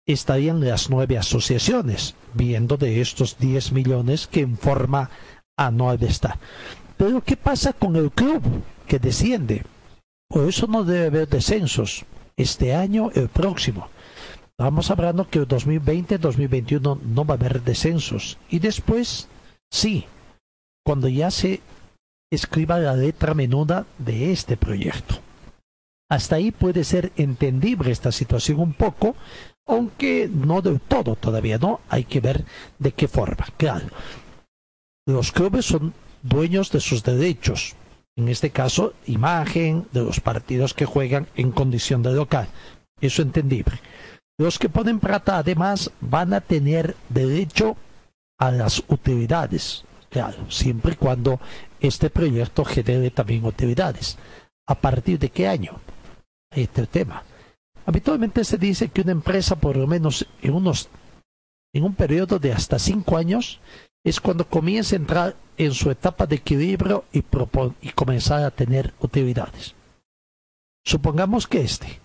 [0.05, 5.09] estarían las nueve asociaciones, viendo de estos 10 millones que en forma
[5.57, 6.39] anual está.
[6.97, 8.41] Pero ¿qué pasa con el club
[8.87, 9.63] que desciende?
[10.29, 13.89] Por eso no debe haber descensos este año, el próximo.
[14.57, 18.37] Estamos hablando que el 2020, 2021 no va a haber descensos.
[18.49, 19.27] Y después,
[19.71, 20.05] sí,
[20.85, 21.61] cuando ya se
[22.31, 25.15] escriba la letra menuda de este proyecto.
[26.09, 29.15] Hasta ahí puede ser entendible esta situación un poco,
[29.65, 31.81] aunque no del todo todavía, ¿no?
[31.89, 32.45] Hay que ver
[32.79, 33.45] de qué forma.
[33.57, 33.87] Claro,
[35.05, 37.75] los clubes son dueños de sus derechos,
[38.15, 42.47] en este caso, imagen de los partidos que juegan en condición de local.
[43.01, 43.79] Eso entendible.
[44.37, 47.75] Los que ponen plata además van a tener derecho
[48.39, 51.39] a las utilidades, claro, siempre y cuando
[51.79, 54.17] este proyecto genere también utilidades.
[54.67, 55.79] ¿A partir de qué año?
[56.49, 57.23] Este tema.
[57.85, 60.89] Habitualmente se dice que una empresa, por lo menos en unos
[61.75, 63.59] en un periodo de hasta cinco años,
[64.05, 67.23] es cuando comienza a entrar en su etapa de equilibrio y,
[67.81, 69.73] y comenzar a tener utilidades.
[70.85, 71.99] Supongamos que este,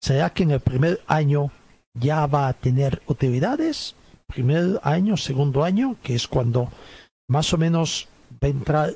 [0.00, 1.50] ¿será que en el primer año
[1.94, 3.96] ya va a tener utilidades?
[4.26, 6.70] Primer año, segundo año, que es cuando
[7.28, 8.94] más o menos va a entrar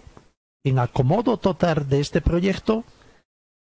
[0.64, 2.84] en acomodo total de este proyecto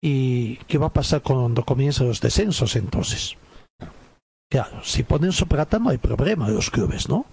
[0.09, 3.37] y qué va a pasar cuando comiencen los descensos entonces.
[4.49, 7.27] Claro, si ponen su plata no hay problema los clubes, ¿no?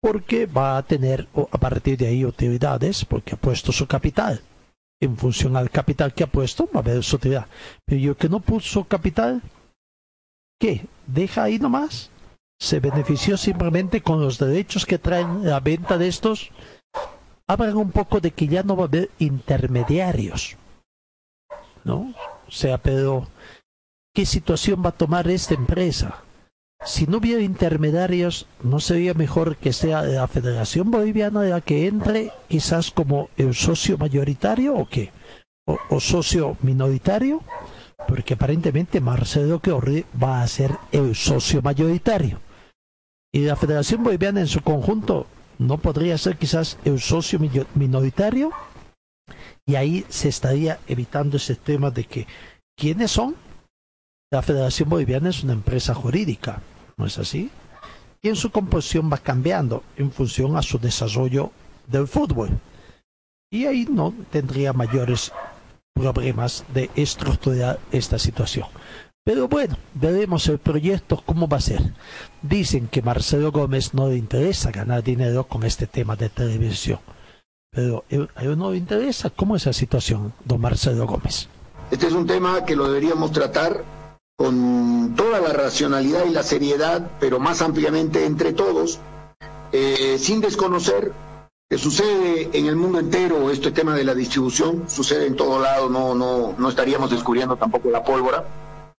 [0.00, 4.40] Porque va a tener a partir de ahí utilidades porque ha puesto su capital.
[5.00, 7.48] En función al capital que ha puesto va a haber su utilidad.
[7.84, 9.42] Pero yo que no puso capital,
[10.60, 10.86] ¿qué?
[11.08, 12.10] ¿Deja ahí nomás?
[12.60, 16.52] ¿Se benefició simplemente con los derechos que traen la venta de estos?
[17.48, 20.56] Hablan un poco de que ya no va a haber intermediarios.
[21.84, 22.14] ¿No?
[22.48, 23.28] O sea, pero
[24.14, 26.24] ¿qué situación va a tomar esta empresa?
[26.84, 32.30] si no hubiera intermediarios, ¿no sería mejor que sea la Federación Boliviana la que entre
[32.48, 35.10] quizás como el socio mayoritario o qué?
[35.66, 37.40] ¿O, socio minoritario?
[38.06, 42.38] Porque aparentemente Marcelo Queorri va a ser el socio mayoritario.
[43.32, 45.26] Y la Federación Boliviana en su conjunto
[45.58, 47.38] no podría ser quizás el socio
[47.74, 48.50] minoritario.
[49.66, 52.26] Y ahí se estaría evitando ese tema de que,
[52.76, 53.34] ¿quiénes son?
[54.30, 56.60] La Federación Boliviana es una empresa jurídica
[56.96, 57.50] ¿no es así?
[58.22, 61.50] Y en su composición va cambiando en función a su desarrollo
[61.86, 62.50] del fútbol.
[63.50, 65.32] Y ahí no tendría mayores
[65.94, 68.66] problemas de estructurar esta situación.
[69.24, 71.80] Pero bueno, veremos el proyecto cómo va a ser.
[72.42, 76.98] Dicen que Marcelo Gómez no le interesa ganar dinero con este tema de televisión.
[77.74, 78.04] Pero
[78.36, 79.30] a él no le interesa.
[79.30, 81.48] ¿Cómo es la situación, don Marcelo Gómez?
[81.90, 83.84] Este es un tema que lo deberíamos tratar
[84.36, 88.98] con toda la racionalidad y la seriedad, pero más ampliamente entre todos,
[89.72, 91.12] eh, sin desconocer
[91.68, 95.88] que sucede en el mundo entero este tema de la distribución, sucede en todo lado,
[95.88, 98.44] no, no, no estaríamos descubriendo tampoco la pólvora,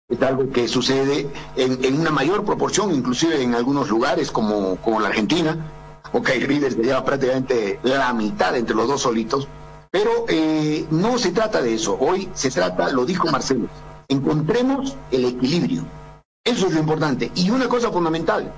[0.07, 5.09] es algo que sucede en, una mayor proporción, inclusive en algunos lugares como, como la
[5.09, 5.57] Argentina,
[6.15, 9.49] o que Rivers lleva prácticamente la mitad entre los dos solitos,
[9.91, 13.67] pero eh, no se trata de eso, hoy se trata, lo dijo Marcelo,
[14.07, 15.85] encontremos el equilibrio.
[16.41, 17.31] Eso es lo importante.
[17.35, 18.49] Y una cosa fundamental,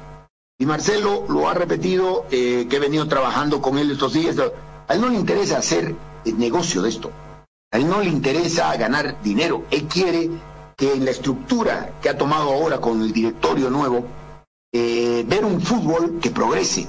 [0.60, 4.36] y Marcelo lo ha repetido, eh, que he venido trabajando con él estos días,
[4.88, 5.96] a él no le interesa hacer
[6.26, 7.12] el negocio de esto,
[7.72, 10.30] a él no le interesa ganar dinero, él quiere
[10.76, 14.06] que en la estructura que ha tomado ahora con el directorio nuevo,
[14.72, 16.88] eh, ver un fútbol que progrese.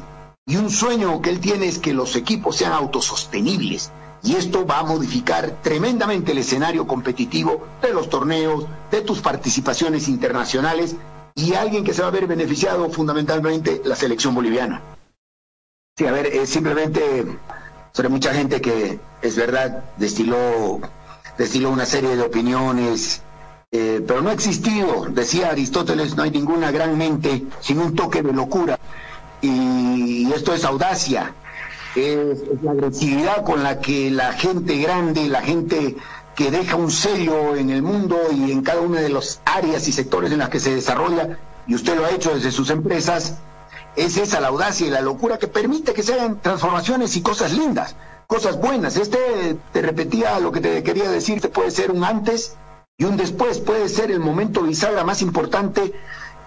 [0.49, 3.93] Y un sueño que él tiene es que los equipos sean autosostenibles,
[4.23, 10.09] y esto va a modificar tremendamente el escenario competitivo de los torneos, de tus participaciones
[10.09, 10.97] internacionales
[11.35, 14.83] y alguien que se va a ver beneficiado fundamentalmente la selección boliviana.
[15.99, 17.27] Sí, a ver, es simplemente
[17.93, 20.81] sobre mucha gente que es verdad destiló,
[21.37, 23.21] destiló una serie de opiniones,
[23.71, 28.23] eh, pero no ha existido, decía Aristóteles, no hay ninguna gran mente sin un toque
[28.23, 28.79] de locura.
[29.41, 31.33] Y esto es audacia,
[31.95, 35.97] es, la agresividad con la que la gente grande, la gente
[36.35, 39.93] que deja un sello en el mundo y en cada una de las áreas y
[39.93, 43.35] sectores en las que se desarrolla, y usted lo ha hecho desde sus empresas,
[43.97, 47.53] es esa la audacia y la locura que permite que se hagan transformaciones y cosas
[47.53, 48.97] lindas, cosas buenas.
[48.97, 52.57] Este, te repetía lo que te quería decir, puede ser un antes
[52.97, 55.93] y un después, puede ser el momento bisagra más importante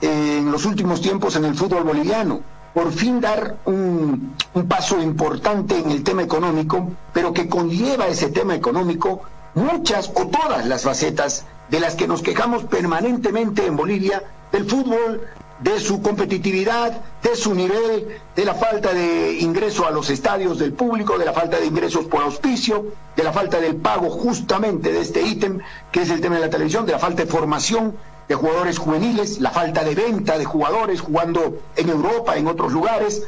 [0.01, 2.41] en los últimos tiempos en el fútbol boliviano
[2.73, 4.35] por fin dar un,
[4.67, 9.21] paso importante en el tema económico, pero que conlleva ese tema económico
[9.55, 15.21] muchas o todas las facetas de las que nos quejamos permanentemente en Bolivia, del fútbol,
[15.59, 20.73] de su competitividad, de su nivel, de la falta de ingreso a los estadios del
[20.73, 25.01] público, de la falta de ingresos por auspicio, de la falta del pago justamente de
[25.01, 25.59] este ítem,
[25.91, 27.95] que es el tema de la televisión, de la falta de formación
[28.31, 33.23] de jugadores juveniles, la falta de venta de jugadores jugando en Europa, en otros lugares.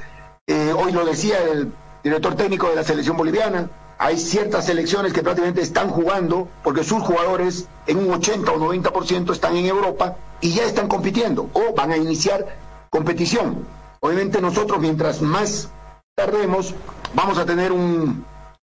[0.47, 5.21] Eh, hoy lo decía el director técnico de la selección boliviana, hay ciertas selecciones que
[5.21, 10.51] prácticamente están jugando porque sus jugadores en un 80 o 90% están en Europa y
[10.53, 12.57] ya están compitiendo o van a iniciar
[12.89, 13.67] competición.
[13.99, 15.67] Obviamente nosotros mientras más
[16.15, 16.73] tardemos
[17.13, 18.25] vamos a tener un,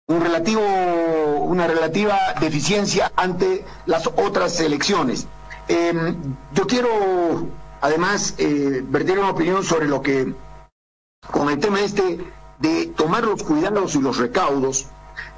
[0.08, 0.62] un relativo,
[1.44, 5.28] una relativa deficiencia ante las otras selecciones.
[5.68, 7.48] Em, yo quiero,
[7.82, 10.34] además, eh, verter una opinión sobre lo que,
[11.32, 12.20] con el tema este
[12.60, 14.88] de tomar los cuidados y los recaudos,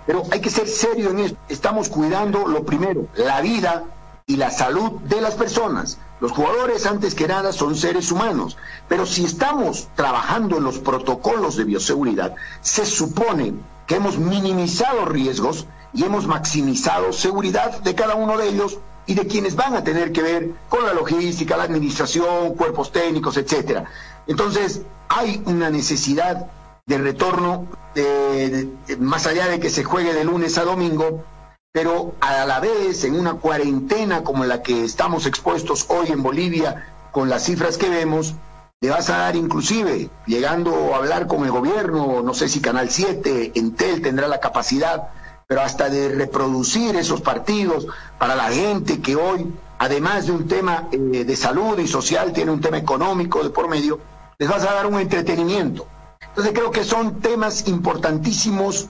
[0.06, 1.38] pero hay que ser serio en esto.
[1.50, 3.84] Estamos cuidando lo primero, la vida
[4.28, 6.00] y la salud de las personas.
[6.20, 8.58] Los jugadores, antes que nada, son seres humanos,
[8.88, 13.54] pero si estamos trabajando en los protocolos de bioseguridad, se supone
[13.86, 19.28] que hemos minimizado riesgos y hemos maximizado seguridad de cada uno de ellos y de
[19.28, 23.86] quienes van a tener que ver con la logística, la administración, cuerpos técnicos, etcétera.
[24.28, 26.48] Entonces, hay una necesidad
[26.86, 28.68] de retorno, eh,
[29.00, 31.24] más allá de que se juegue de lunes a domingo,
[31.72, 36.94] pero a la vez en una cuarentena como la que estamos expuestos hoy en Bolivia,
[37.12, 38.36] con las cifras que vemos,
[38.82, 42.90] le vas a dar inclusive, llegando a hablar con el gobierno, no sé si Canal
[42.90, 45.10] 7, Entel tendrá la capacidad,
[45.48, 47.88] pero hasta de reproducir esos partidos
[48.18, 52.52] para la gente que hoy, además de un tema eh, de salud y social, tiene
[52.52, 54.00] un tema económico de por medio,
[54.38, 55.88] les vas a dar un entretenimiento.
[56.22, 58.88] Entonces creo que son temas importantísimos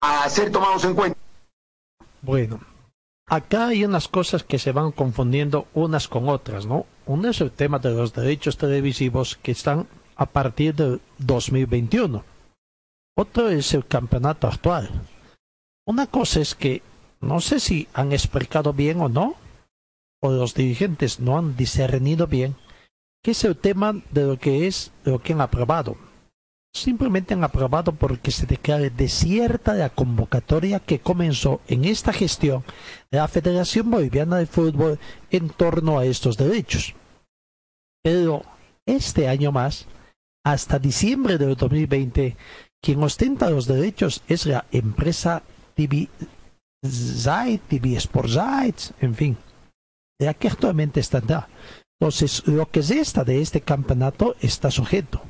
[0.00, 1.18] a ser tomados en cuenta.
[2.22, 2.60] Bueno,
[3.26, 6.86] acá hay unas cosas que se van confundiendo unas con otras, ¿no?
[7.06, 9.86] Uno es el tema de los derechos televisivos que están
[10.16, 12.24] a partir del 2021.
[13.16, 14.90] Otro es el campeonato actual.
[15.88, 16.82] Una cosa es que
[17.20, 19.34] no sé si han explicado bien o no,
[20.20, 22.56] o los dirigentes no han discernido bien,
[23.24, 25.96] que es el tema de lo que es lo que han aprobado
[26.72, 32.64] simplemente han aprobado porque se declare desierta la convocatoria que comenzó en esta gestión
[33.10, 34.98] de la Federación Boliviana de Fútbol
[35.30, 36.94] en torno a estos derechos.
[38.02, 38.42] Pero
[38.86, 39.86] este año más,
[40.44, 42.36] hasta diciembre del 2020,
[42.80, 45.42] quien ostenta los derechos es la empresa
[45.78, 46.08] TV
[46.84, 48.30] Zait, TV Sport
[49.00, 49.36] en fin,
[50.18, 51.22] de que actualmente está.
[52.00, 55.22] Entonces, lo que resta de este campeonato está sujeto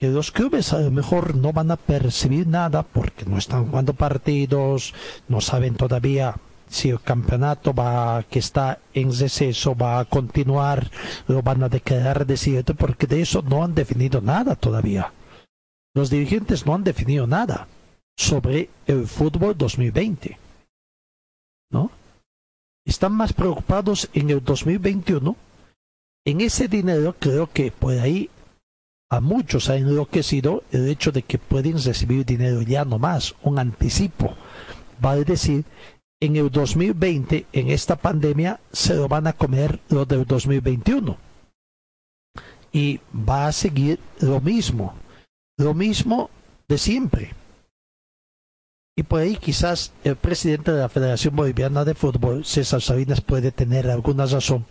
[0.00, 3.94] que los clubes a lo mejor no van a percibir nada porque no están jugando
[3.94, 4.94] partidos,
[5.26, 6.36] no saben todavía
[6.68, 10.88] si el campeonato va que está en receso va a continuar,
[11.26, 15.12] lo van a declarar desierto porque de eso no han definido nada todavía.
[15.94, 17.66] Los dirigentes no han definido nada
[18.18, 20.36] sobre el fútbol 2020.
[21.70, 21.90] ¿No?
[22.84, 25.36] Están más preocupados en el 2021.
[26.26, 28.28] En ese dinero creo que por ahí
[29.08, 33.58] a muchos ha enloquecido el hecho de que pueden recibir dinero ya no más, un
[33.58, 34.34] anticipo.
[35.00, 35.64] Vale decir,
[36.20, 41.16] en el 2020, en esta pandemia, se lo van a comer lo del 2021.
[42.72, 44.94] Y va a seguir lo mismo,
[45.56, 46.30] lo mismo
[46.66, 47.37] de siempre.
[48.98, 53.52] Y por ahí quizás el presidente de la Federación Boliviana de Fútbol, César Sabinas, puede
[53.52, 54.66] tener alguna razón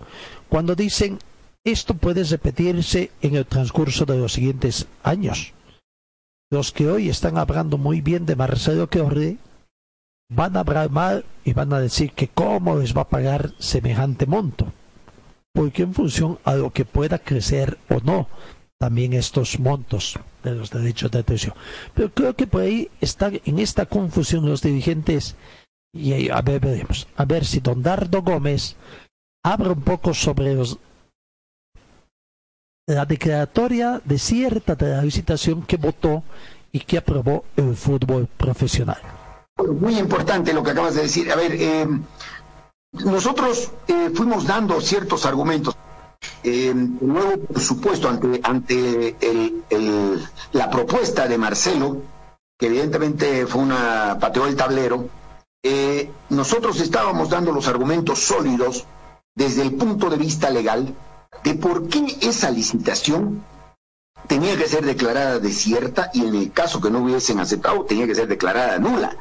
[0.50, 1.18] cuando dicen
[1.64, 5.54] esto puede repetirse en el transcurso de los siguientes años.
[6.52, 9.38] Los que hoy están hablando muy bien de Marcelo Queorre
[10.30, 14.26] van a hablar mal y van a decir que cómo les va a pagar semejante
[14.26, 14.74] monto.
[15.54, 18.28] Porque en función a lo que pueda crecer o no
[18.80, 21.54] también estos montos de los derechos de atención.
[21.94, 25.36] Pero creo que por ahí están en esta confusión los dirigentes
[25.94, 27.08] y a ver veremos.
[27.16, 28.76] A ver si Don Dardo Gómez
[29.44, 30.78] habla un poco sobre los
[32.88, 36.24] la declaratoria cierta de la licitación que votó
[36.72, 39.02] y que aprobó el fútbol profesional.
[39.58, 41.30] Muy importante lo que acabas de decir.
[41.32, 41.88] A ver, eh,
[42.94, 45.76] nosotros eh, fuimos dando ciertos argumentos.
[46.44, 52.02] Eh, luego, por supuesto, ante, ante el, la propuesta de Marcelo,
[52.58, 55.10] que evidentemente fue una pateó el tablero,
[56.30, 58.86] nosotros estábamos dando los argumentos sólidos
[59.36, 60.96] desde el punto de vista legal
[61.44, 63.44] de por qué esa licitación
[64.28, 68.16] tenía que ser declarada desierta y en el caso que no hubiesen aceptado tenía que
[68.16, 69.16] ser declarada nula.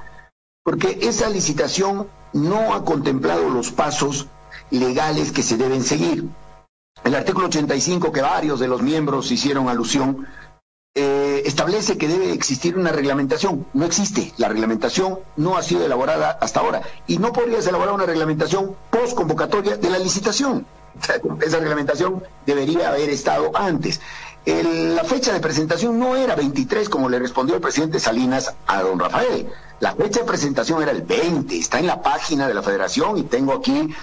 [0.65, 4.27] Porque esa licitación no ha contemplado los pasos
[4.71, 6.25] legales que se deben seguir.
[7.05, 10.27] El artículo 85, que varios de los miembros hicieron alusión,
[10.95, 13.67] eh, establece que debe existir una reglamentación.
[13.75, 14.33] No existe.
[14.39, 16.83] La reglamentación no ha sido elaborada hasta ahora.
[17.07, 20.67] Y no podrías elaborar una reglamentación post convocatoria de la licitación.
[21.43, 24.01] Esa reglamentación debería haber estado antes.
[24.47, 28.99] la fecha de presentación no era 23 como le respondió el presidente Salinas a don
[28.99, 29.49] Rafael.
[29.81, 33.25] La fecha de presentación era el 20, está en la página de la federación y
[33.25, 33.95] tengo aquí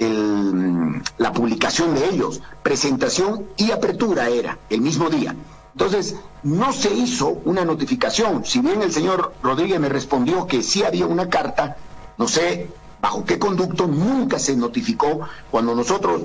[0.00, 2.40] la publicación de ellos.
[2.62, 5.34] Presentación y apertura era el mismo día.
[5.72, 8.44] Entonces, no se hizo una notificación.
[8.44, 11.76] Si bien el señor Rodríguez me respondió que sí había una carta,
[12.18, 12.68] no sé
[13.00, 15.20] bajo qué conducto nunca se notificó
[15.50, 16.22] cuando nosotros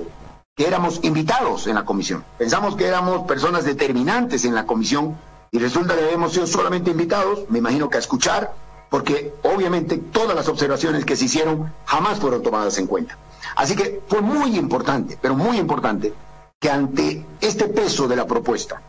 [0.54, 2.24] que éramos invitados en la comisión.
[2.38, 5.16] Pensamos que éramos personas determinantes en la comisión
[5.50, 8.54] y resulta que habíamos sido solamente invitados, me imagino que a escuchar,
[8.90, 13.18] porque obviamente todas las observaciones que se hicieron jamás fueron tomadas en cuenta.
[13.56, 16.12] Así que fue muy importante, pero muy importante,
[16.60, 18.82] que ante este peso de la propuesta,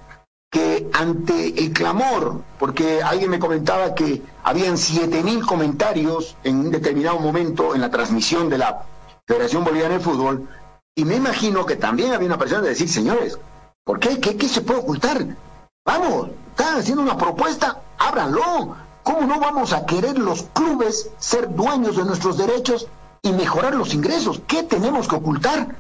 [0.52, 6.72] que ante el clamor, porque alguien me comentaba que habían siete mil comentarios en un
[6.72, 8.84] determinado momento en la transmisión de la
[9.26, 10.48] Federación Boliviana de Fútbol,
[10.96, 13.40] y me imagino que también había una persona de decir, señores,
[13.86, 14.20] ¿por qué?
[14.20, 15.26] ¿Qué, qué se puede ocultar?
[15.86, 18.76] Vamos, están haciendo una propuesta, ábranlo.
[19.04, 22.88] ¿Cómo no vamos a querer los clubes ser dueños de nuestros derechos
[23.28, 24.42] y mejorar los ingresos?
[24.48, 25.76] ¿Qué tenemos que ocultar?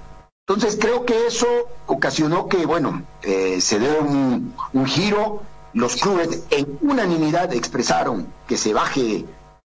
[0.48, 1.48] Entonces creo que eso
[1.88, 4.54] ocasionó que, bueno, eh, se dé un,
[4.86, 5.44] giro.
[5.74, 9.26] Los clubes en unanimidad expresaron que se baje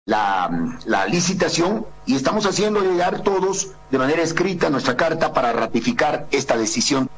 [0.06, 6.28] la, la, licitación y estamos haciendo llegar todos de manera escrita nuestra carta para ratificar
[6.30, 7.08] esta decisión.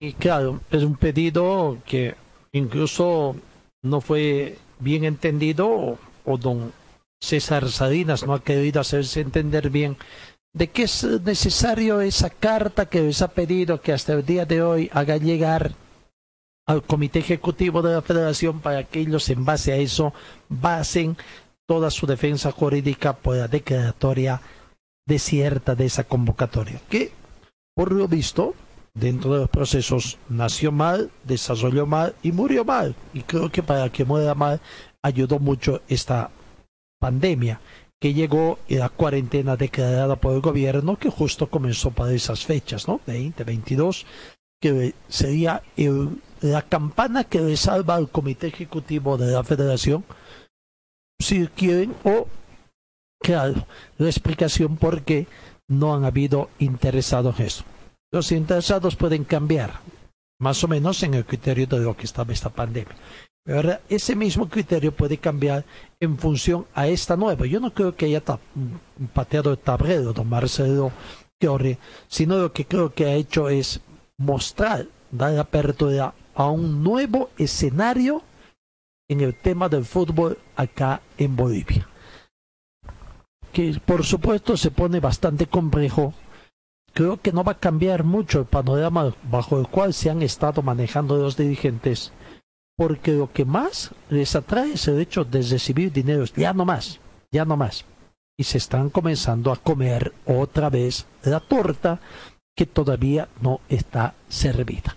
[0.00, 2.14] Y claro, es un pedido que
[2.52, 3.36] incluso
[3.82, 6.72] no fue bien entendido o don
[7.22, 9.96] César Salinas no ha querido hacerse entender bien
[10.52, 14.60] de que es necesario esa carta que les ha pedido que hasta el día de
[14.60, 15.72] hoy haga llegar
[16.66, 20.12] al comité ejecutivo de la federación para que ellos en base a eso
[20.48, 21.16] basen
[21.66, 24.42] toda su defensa jurídica por la declaratoria
[25.06, 27.12] desierta de esa convocatoria que
[27.74, 28.54] por lo visto
[28.94, 32.94] dentro de los procesos nació mal, desarrolló mal y murió mal.
[33.14, 34.60] Y creo que para que muera mal
[35.02, 36.30] ayudó mucho esta
[37.02, 37.60] pandemia
[38.00, 42.86] que llegó y la cuarentena declarada por el gobierno que justo comenzó para esas fechas,
[42.86, 43.00] ¿no?
[43.06, 44.06] 20, 22,
[44.60, 45.62] que sería
[46.40, 50.04] la campana que le salva al comité ejecutivo de la federación,
[51.20, 52.28] si quieren, o,
[53.20, 53.66] claro,
[53.98, 55.26] la explicación por qué
[55.68, 57.64] no han habido interesados en eso.
[58.12, 59.80] Los interesados pueden cambiar,
[60.40, 62.96] más o menos en el criterio de lo que estaba esta pandemia.
[63.48, 65.64] Ahora, ese mismo criterio puede cambiar
[65.98, 67.44] en función a esta nueva.
[67.46, 68.22] Yo no creo que haya
[69.12, 70.92] pateado el tablero don Marcelo
[71.40, 71.76] Chiorri,
[72.06, 73.80] sino lo que creo que ha hecho es
[74.16, 78.22] mostrar, dar apertura a un nuevo escenario
[79.08, 81.88] en el tema del fútbol acá en Bolivia.
[83.52, 86.14] Que por supuesto se pone bastante complejo.
[86.94, 90.62] Creo que no va a cambiar mucho el panorama bajo el cual se han estado
[90.62, 92.12] manejando los dirigentes
[92.82, 96.98] porque lo que más les atrae es el hecho de recibir dinero, ya no más,
[97.30, 97.84] ya no más.
[98.36, 102.00] Y se están comenzando a comer otra vez la torta
[102.56, 104.96] que todavía no está servida.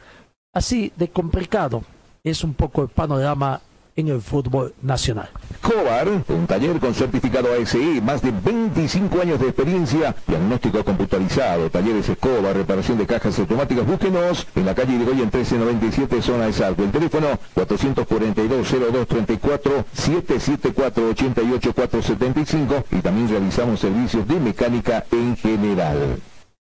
[0.52, 1.84] Así de complicado
[2.24, 3.62] es un poco el panorama
[3.96, 5.30] en el fútbol nacional.
[5.62, 12.10] Cobar, un taller con certificado ASE, más de 25 años de experiencia, diagnóstico computarizado, talleres
[12.10, 16.54] Escobar, reparación de cajas automáticas, búsquenos en la calle de Goya en 1397, zona de
[16.54, 16.84] Salto.
[16.84, 26.20] El teléfono 442-0234, 774-88475 y también realizamos servicios de mecánica en general.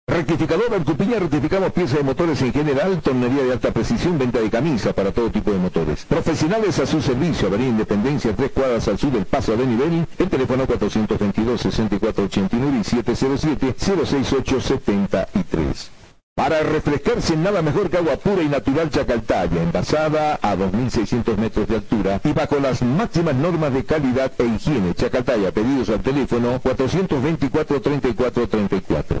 [0.08, 4.94] Rectificador Arcupiña, rectificamos piezas de motores en general, tornería de alta precisión, venta de camisa
[4.94, 6.06] para todo tipo de motores.
[6.06, 10.30] Profesionales a su servicio, Avenida Independencia, tres cuadras al sur del paso de nivel, el
[10.30, 15.90] teléfono 422-6489 y 707-06873.
[16.34, 21.74] Para refrescarse nada mejor que agua pura y natural Chacaltaya, envasada a 2.600 metros de
[21.74, 24.94] altura y bajo las máximas normas de calidad e higiene.
[24.94, 29.20] Chacaltaya, pedidos al teléfono 424-3434.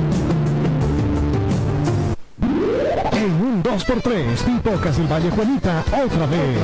[3.11, 6.57] En un 2x3, Pipocas del Valle Juanita, otra vez.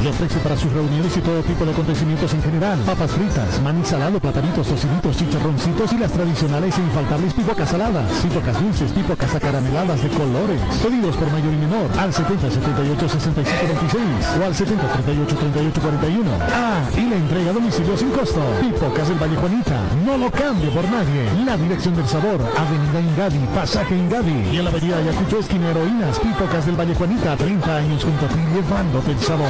[0.00, 2.78] Le ofrece para sus reuniones y todo tipo de acontecimientos en general.
[2.80, 8.10] Papas fritas, maní salado, platanitos, tocinitos, chicharroncitos y las tradicionales e infaltables pipocas saladas.
[8.22, 10.60] Pipocas dulces, pipocas acarameladas de colores.
[10.82, 14.02] Pedidos por mayor y menor al 70 78 65 26
[14.40, 16.30] o al 70 38 38 41.
[16.50, 18.40] Ah, y la entrega a domicilio sin costo.
[18.60, 19.78] Pipocas del Valle Juanita.
[20.04, 21.28] No lo cambio por nadie.
[21.44, 22.40] La dirección del sabor.
[22.56, 24.50] Avenida Ingadi, Pasaje Ingadi.
[24.52, 26.18] Y en la avenida Ayacucho, esquina Heroínas.
[26.18, 27.36] Pipocas del Valle Juanita.
[27.36, 29.48] 30 años junto a ti llevándote el sabor.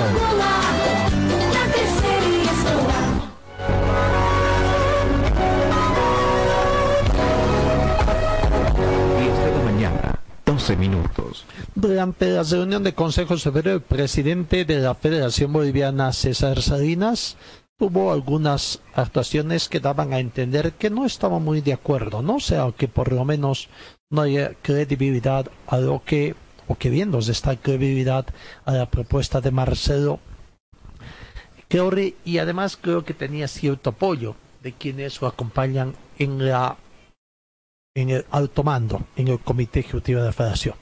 [9.19, 11.45] Diez de la mañana, 12 minutos.
[11.75, 17.37] Durante la reunión de Consejo Superior, el presidente de la Federación Boliviana, César Salinas,
[17.79, 22.37] tuvo algunas actuaciones que daban a entender que no estaba muy de acuerdo, ¿no?
[22.37, 23.69] O sea, que por lo menos
[24.11, 26.35] no hay credibilidad a lo que,
[26.69, 28.27] o que viéndose esta credibilidad
[28.65, 30.21] a la propuesta de Marcelo
[31.71, 31.93] Creo,
[32.25, 36.77] y además creo que tenía cierto apoyo de quienes lo acompañan en la
[37.95, 40.75] en el alto mando, en el comité ejecutivo de la federación.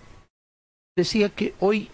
[0.97, 1.91] Decía que hoy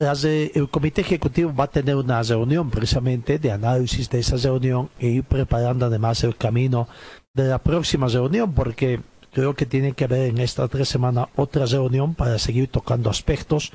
[0.00, 5.06] el comité ejecutivo va a tener una reunión precisamente de análisis de esa reunión e
[5.06, 6.88] ir preparando además el camino
[7.34, 9.00] de la próxima reunión porque
[9.34, 13.72] creo que tiene que haber en esta tres semanas otra reunión para seguir tocando aspectos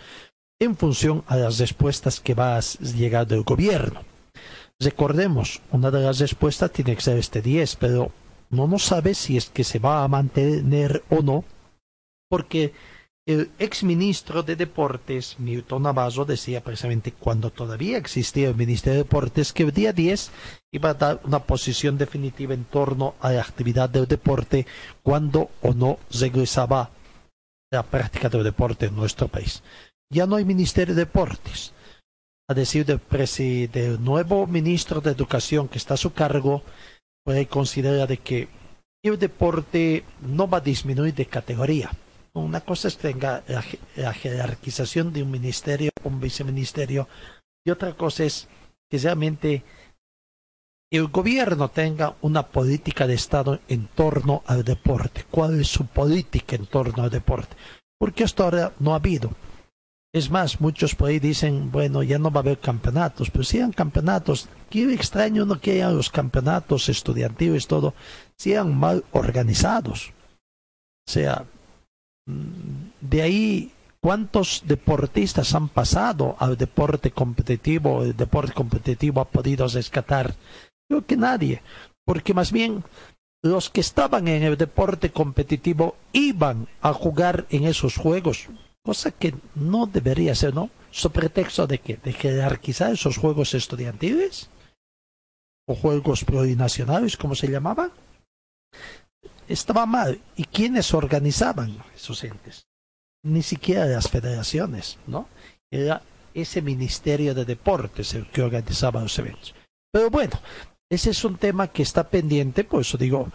[0.60, 4.02] en función a las respuestas que va a llegar del gobierno.
[4.80, 8.12] Recordemos, una de las respuestas tiene que ser este 10, pero
[8.50, 11.44] no nos sabe si es que se va a mantener o no,
[12.30, 12.74] porque
[13.30, 19.54] el exministro de Deportes, Milton Navarro, decía precisamente cuando todavía existía el Ministerio de Deportes
[19.54, 20.32] que el día 10
[20.72, 24.66] iba a dar una posición definitiva en torno a la actividad del deporte
[25.04, 26.90] cuando o no regresaba
[27.72, 29.62] la práctica del deporte en nuestro país.
[30.12, 31.72] Ya no hay Ministerio de Deportes.
[32.50, 33.00] A decir del,
[33.72, 36.64] del nuevo ministro de Educación que está a su cargo,
[37.24, 38.48] pues considera de que
[39.04, 41.92] el deporte no va a disminuir de categoría.
[42.40, 47.08] Una cosa es tenga la, je- la jerarquización de un ministerio, un viceministerio,
[47.66, 48.48] y otra cosa es
[48.90, 49.64] que realmente
[50.92, 55.26] el gobierno tenga una política de Estado en torno al deporte.
[55.30, 57.56] ¿Cuál es su política en torno al deporte?
[58.00, 59.32] Porque hasta ahora no ha habido.
[60.12, 63.58] Es más, muchos por ahí dicen, bueno, ya no va a haber campeonatos, pero si
[63.58, 67.94] eran campeonatos, qué extraño no que hayan los campeonatos estudiantiles, todo,
[68.36, 70.12] sean mal organizados.
[71.08, 71.46] O sea,
[73.02, 73.72] de ahí,
[74.02, 78.04] ¿cuántos deportistas han pasado al deporte competitivo?
[78.04, 80.36] El deporte competitivo ha podido rescatar.
[80.88, 81.62] Creo que nadie,
[82.06, 82.84] porque más bien
[83.42, 88.48] los que estaban en el deporte competitivo iban a jugar en esos juegos,
[88.84, 90.70] cosa que no debería ser, ¿no?
[90.92, 94.50] ¿So pretexto de que ¿De jerarquizar esos juegos estudiantiles?
[95.68, 97.92] ¿O juegos plurinacionales, como se llamaban?
[99.50, 100.22] Estaba mal.
[100.36, 102.68] ¿Y quiénes organizaban esos entes?
[103.24, 105.28] Ni siquiera las federaciones, ¿no?
[105.72, 106.04] Era
[106.36, 109.56] ese Ministerio de Deportes el que organizaba los eventos.
[109.92, 110.40] Pero bueno,
[110.90, 113.32] ese es un tema que está pendiente, por eso digo,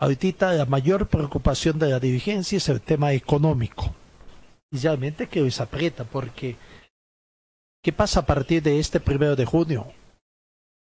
[0.00, 3.94] ahorita la mayor preocupación de la dirigencia es el tema económico.
[4.70, 6.56] Y realmente que les aprieta, porque
[7.82, 9.92] ¿qué pasa a partir de este primero de junio?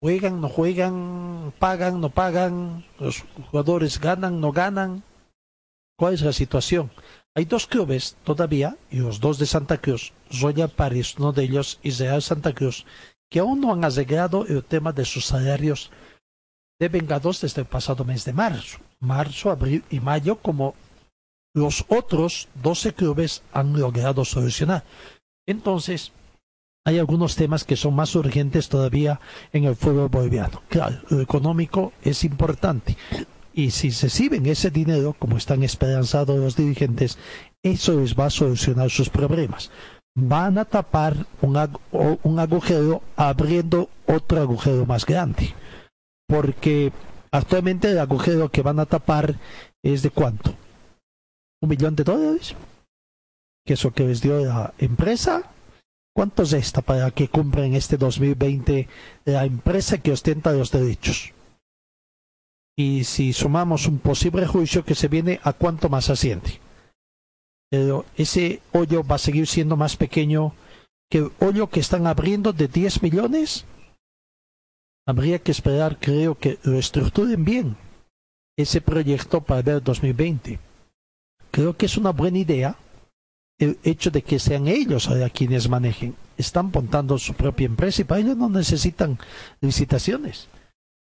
[0.03, 1.53] ¿Juegan, no juegan?
[1.59, 2.83] ¿Pagan, no pagan?
[2.99, 5.01] ¿Los jugadores ganan, no ganan?
[5.97, 6.91] ¿Cuál es la situación?
[7.33, 11.79] Hay dos clubes todavía, y los dos de Santa Cruz, Royal Paris, uno de ellos,
[11.83, 12.85] y Real Santa Cruz,
[13.31, 15.89] que aún no han arreglado el tema de sus salarios
[16.81, 18.79] de vengados desde el pasado mes de marzo.
[18.99, 20.75] Marzo, abril y mayo, como
[21.55, 24.83] los otros 12 clubes han logrado solucionar.
[25.47, 26.11] Entonces,
[26.85, 29.19] hay algunos temas que son más urgentes todavía
[29.53, 30.61] en el fútbol boliviano.
[30.67, 32.97] Claro, lo económico es importante.
[33.53, 37.17] Y si reciben ese dinero, como están esperanzados los dirigentes,
[37.61, 39.71] eso les va a solucionar sus problemas.
[40.15, 41.57] Van a tapar un,
[42.23, 45.53] un agujero abriendo otro agujero más grande.
[46.27, 46.91] Porque
[47.31, 49.35] actualmente el agujero que van a tapar
[49.83, 50.53] es de cuánto?
[51.61, 52.55] ¿Un millón de dólares?
[53.65, 55.52] ¿Que eso que les dio la empresa?
[56.15, 58.87] ¿Cuánto resta para que cumpla en este 2020
[59.25, 61.33] la empresa que ostenta los derechos?
[62.77, 66.59] Y si sumamos un posible juicio que se viene, ¿a cuánto más asciende?
[67.71, 70.53] Pero ese hoyo va a seguir siendo más pequeño
[71.09, 73.65] que el hoyo que están abriendo de 10 millones.
[75.07, 77.75] Habría que esperar, creo que lo estructuren bien,
[78.55, 80.59] ese proyecto para ver 2020.
[81.51, 82.75] Creo que es una buena idea
[83.63, 86.15] el hecho de que sean ellos ahora quienes manejen.
[86.37, 89.17] Están montando su propia empresa y para ello no necesitan
[89.61, 90.47] licitaciones.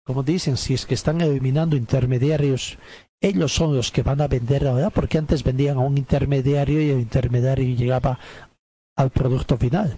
[0.05, 2.77] Como dicen, si es que están eliminando intermediarios,
[3.21, 6.91] ellos son los que van a vender ahora, porque antes vendían a un intermediario y
[6.91, 8.19] el intermediario llegaba
[8.95, 9.97] al producto final.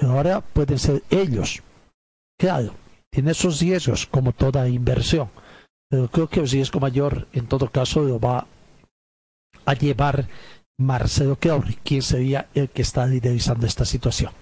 [0.00, 1.62] Ahora pueden ser ellos.
[2.38, 2.74] Claro,
[3.10, 5.30] tiene sus riesgos, como toda inversión.
[5.88, 8.46] Pero creo que el riesgo mayor, en todo caso, lo va
[9.64, 10.28] a llevar
[10.80, 14.32] Marcelo Claure, quien sería el que está liderizando esta situación.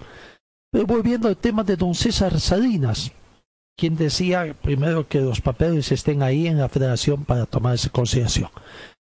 [0.71, 3.13] Pero volviendo al tema de don César Salinas,
[3.77, 8.51] quien decía primero que los papeles estén ahí en la federación para tomar esa consideración.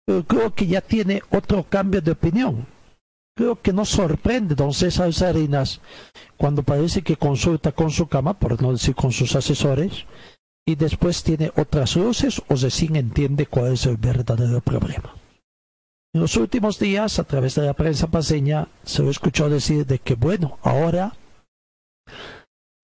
[0.06, 2.66] Pero creo que ya tiene otro cambio de opinión.
[3.36, 5.80] Creo que no sorprende don César Salinas
[6.36, 10.06] cuando parece que consulta con su cama, por no decir con sus asesores,
[10.66, 15.14] y después tiene otras luces o recién entiende cuál es el verdadero problema.
[16.14, 19.98] En los últimos días, a través de la prensa paseña, se lo escuchó decir de
[19.98, 21.12] que, bueno, ahora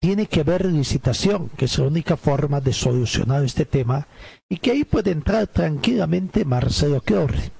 [0.02, 4.08] tiene que haber licitación, que es la única forma de solucionar este tema,
[4.50, 7.52] y que ahí puede entrar tranquilamente Marcelo Chiorri,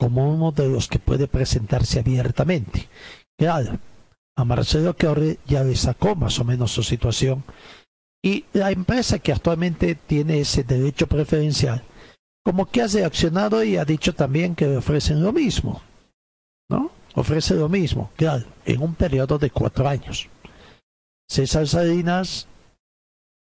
[0.00, 2.88] como uno de los que puede presentarse abiertamente.
[3.38, 3.78] Claro,
[4.34, 7.44] a Marcelo Chiorri ya le sacó más o menos su situación,
[8.24, 11.84] y la empresa que actualmente tiene ese derecho preferencial
[12.44, 15.82] como que ha reaccionado y ha dicho también que ofrecen lo mismo,
[16.68, 16.90] ¿no?
[17.14, 20.28] Ofrece lo mismo, claro, en un periodo de cuatro años.
[21.28, 22.48] César Salinas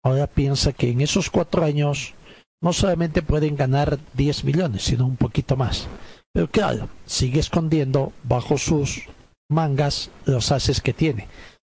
[0.02, 2.14] ahora piensa que en esos cuatro años
[2.62, 5.86] no solamente pueden ganar 10 millones, sino un poquito más.
[6.32, 9.02] Pero claro, sigue escondiendo bajo sus
[9.50, 11.28] mangas los haces que tiene.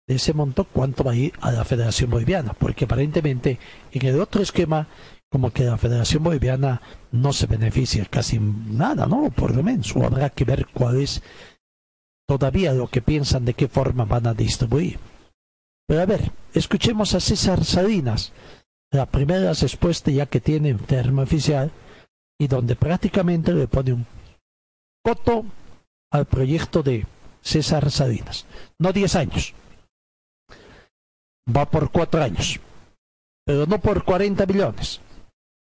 [0.07, 2.53] De ese monto, ¿cuánto va a ir a la Federación Boliviana?
[2.53, 3.59] Porque aparentemente
[3.93, 4.89] en el otro esquema
[5.33, 9.31] como que la Federación Boliviana no se beneficia casi nada, ¿no?
[9.31, 11.23] Por lo menos, o habrá que ver cuál es
[12.29, 14.99] todavía lo que piensan de qué forma van a distribuir.
[15.89, 18.33] Pero a ver, escuchemos a César Salinas,
[18.93, 21.71] la primera respuesta ya que tiene un termo oficial
[22.39, 24.07] y donde prácticamente le pone un
[25.03, 25.47] coto
[26.11, 27.07] al proyecto de
[27.41, 28.45] César Salinas.
[28.79, 29.55] No 10 años,
[31.49, 32.61] va por cuatro años,
[33.47, 35.01] pero no por 40 millones,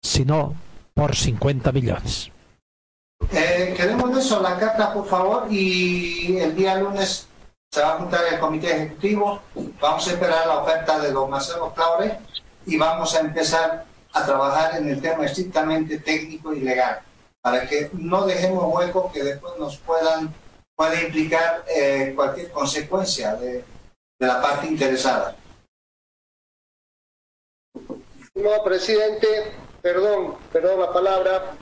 [0.06, 0.54] sino
[0.94, 2.30] por 50 millones.
[3.32, 7.26] Eh, queremos eso, la carta, por favor, y el día lunes
[7.70, 9.42] se va a juntar el comité ejecutivo.
[9.80, 12.18] Vamos a esperar la oferta de don Marcelo Claure
[12.66, 17.00] y vamos a empezar a trabajar en el tema estrictamente técnico y legal,
[17.42, 20.32] para que no dejemos hueco que después nos puedan
[20.74, 23.64] puede implicar eh, cualquier consecuencia de,
[24.18, 25.34] de la parte interesada.
[28.34, 29.54] No, presidente,
[29.86, 31.56] perdón, perdón la palabra.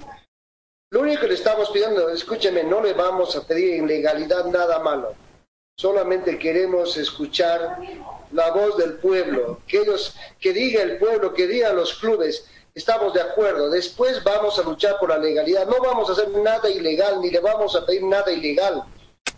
[0.91, 4.79] Lo único que le estamos pidiendo, escúcheme, no le vamos a pedir en legalidad nada
[4.79, 5.15] malo.
[5.77, 7.79] Solamente queremos escuchar
[8.33, 13.13] la voz del pueblo, que ellos, que diga el pueblo, que diga los clubes, estamos
[13.13, 13.69] de acuerdo.
[13.69, 15.67] Después vamos a luchar por la legalidad.
[15.67, 18.85] No vamos a hacer nada ilegal, ni le vamos a pedir nada ilegal.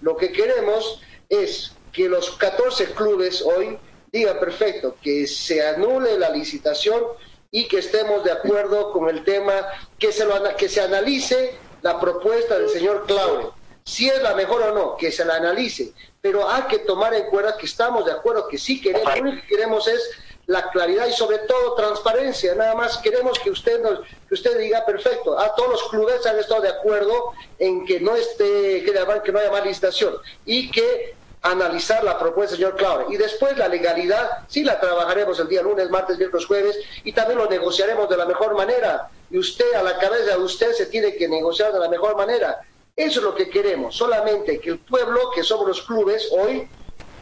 [0.01, 3.81] Lo que queremos es que los 14 clubes hoy
[4.13, 7.03] digan perfecto, que se anule la licitación
[7.51, 9.55] y que estemos de acuerdo con el tema,
[9.99, 13.55] que se, lo, que se analice la propuesta del señor Claudio.
[13.85, 17.27] Si es la mejor o no, que se la analice, pero hay que tomar en
[17.27, 20.11] cuenta que estamos de acuerdo, que sí queremos, lo único que queremos es
[20.47, 22.55] la claridad y sobre todo transparencia.
[22.55, 25.39] Nada más queremos que usted nos, que usted diga perfecto.
[25.39, 29.51] A todos los clubes han estado de acuerdo en que no esté que, no haya
[29.51, 31.15] más licitación y que
[31.51, 33.07] analizar la propuesta señor Claude.
[33.15, 37.39] Y después la legalidad, sí la trabajaremos el día lunes, martes, miércoles, jueves, y también
[37.39, 39.09] lo negociaremos de la mejor manera.
[39.31, 42.61] Y usted, a la cabeza de usted, se tiene que negociar de la mejor manera.
[42.95, 46.67] Eso es lo que queremos, solamente que el pueblo, que somos los clubes, hoy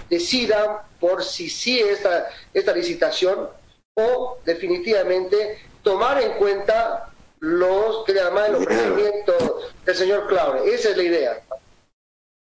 [0.09, 3.49] decidan por si sí esta, esta licitación
[3.95, 7.11] o definitivamente tomar en cuenta
[7.41, 10.73] los que llaman el ofrecimiento del señor Claude.
[10.73, 11.43] Esa es la idea.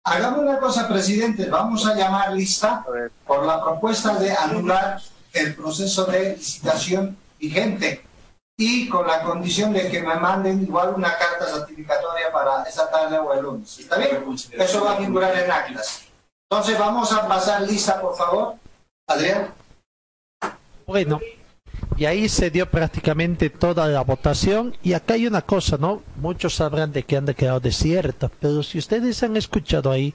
[0.04, 2.84] Hagamos una cosa, presidente, vamos a llamar lista
[3.24, 5.00] por la propuesta de anular
[5.32, 8.04] el proceso de licitación vigente
[8.56, 13.16] y con la condición de que me manden igual una carta certificatoria para esta tarde
[13.18, 13.78] o el lunes.
[13.78, 14.24] ¿Está bien?
[14.58, 16.02] Eso va a figurar en actas.
[16.50, 18.56] Entonces vamos a pasar lista, por favor.
[19.06, 19.54] Adrián.
[20.84, 21.20] Bueno,
[21.96, 26.02] y ahí se dio prácticamente toda la votación y acá hay una cosa, ¿no?
[26.16, 30.14] Muchos sabrán de que han quedado desiertas, pero si ustedes han escuchado ahí,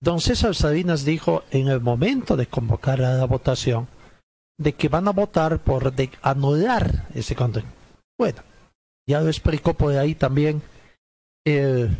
[0.00, 3.88] don César Salinas dijo en el momento de convocar a la votación
[4.58, 7.72] de que van a votar por de anular ese contenido.
[8.18, 8.42] Bueno,
[9.06, 10.62] ya lo explicó por ahí también
[11.44, 11.96] el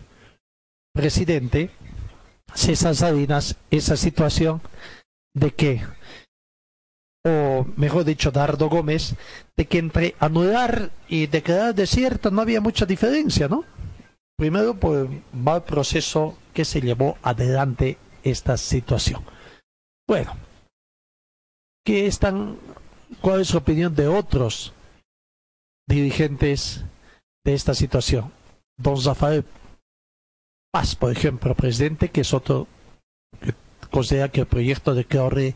[0.93, 1.71] presidente
[2.55, 4.63] César Salinas esa situación
[5.35, 5.83] de que,
[7.27, 9.15] o mejor dicho, Dardo Gómez,
[9.57, 13.65] de que entre anular y declarar desierto no había mucha diferencia, ¿no?
[14.37, 19.23] Primero, va el proceso que se llevó adelante esta situación.
[20.07, 20.37] Bueno,
[21.85, 22.59] ¿qué están,
[23.21, 24.75] ¿cuál es la opinión de otros
[25.89, 26.85] dirigentes
[27.45, 28.33] de esta situación?
[28.77, 29.45] Don Zafael
[30.73, 32.67] Paz, por ejemplo, presidente, que es otro
[33.41, 33.55] que
[33.91, 35.55] considera que el proyecto de Corre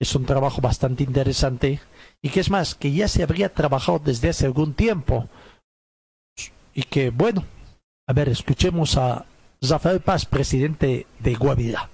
[0.00, 1.80] es un trabajo bastante interesante
[2.22, 5.28] y que es más, que ya se habría trabajado desde hace algún tiempo
[6.74, 7.44] y que, bueno,
[8.08, 9.26] a ver, escuchemos a
[9.62, 11.90] Zafael Paz, presidente de Guavirá.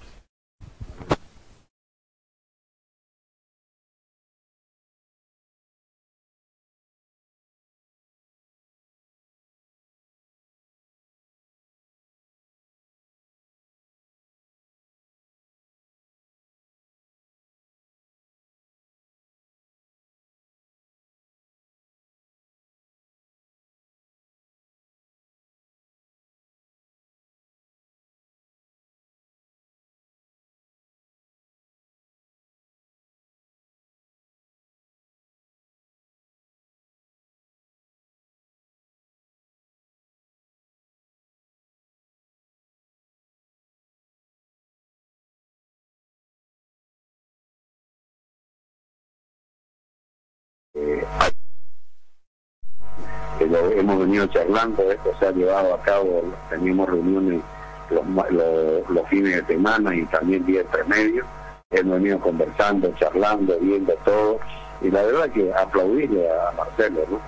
[53.71, 57.41] Hemos venido charlando, esto se ha llevado a cabo, teníamos reuniones
[57.89, 61.25] los, los, los fines de semana y también día entre medio,
[61.71, 64.39] hemos venido conversando, charlando, viendo todo,
[64.81, 67.19] y la verdad que aplaudirle a Marcelo, ¿no?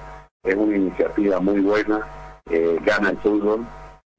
[0.43, 2.01] Es una iniciativa muy buena,
[2.49, 3.65] eh, gana el fútbol,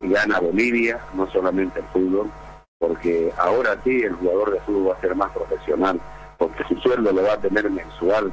[0.00, 2.30] y gana Bolivia, no solamente el fútbol,
[2.78, 6.00] porque ahora sí el jugador de fútbol va a ser más profesional,
[6.38, 8.32] porque su sueldo lo va a tener mensual,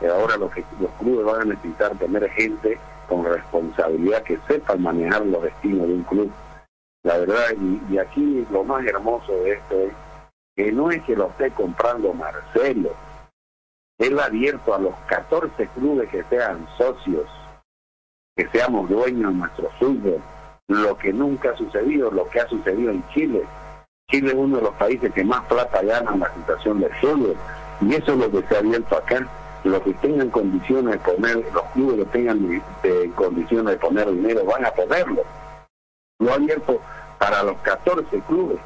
[0.00, 2.78] ahora lo que los clubes van a necesitar tener gente
[3.08, 6.32] con responsabilidad que sepan manejar los destinos de un club.
[7.04, 7.46] La verdad,
[7.90, 9.92] y, aquí lo más hermoso de esto es
[10.56, 12.90] que no es que lo esté comprando Marcelo,
[13.98, 17.26] él ha abierto a los 14 clubes que sean socios,
[18.36, 20.20] que seamos dueños de nuestro fútbol,
[20.68, 23.44] lo que nunca ha sucedido, lo que ha sucedido en Chile.
[24.08, 27.36] Chile es uno de los países que más plata gana en la situación del fútbol,
[27.80, 29.26] y eso es lo que se ha abierto acá
[29.68, 32.62] los que tengan condiciones de poner, los clubes que tengan
[33.14, 35.22] condiciones de poner dinero van a ponerlo.
[36.18, 36.80] Lo ha abierto
[37.18, 38.58] para los 14 clubes.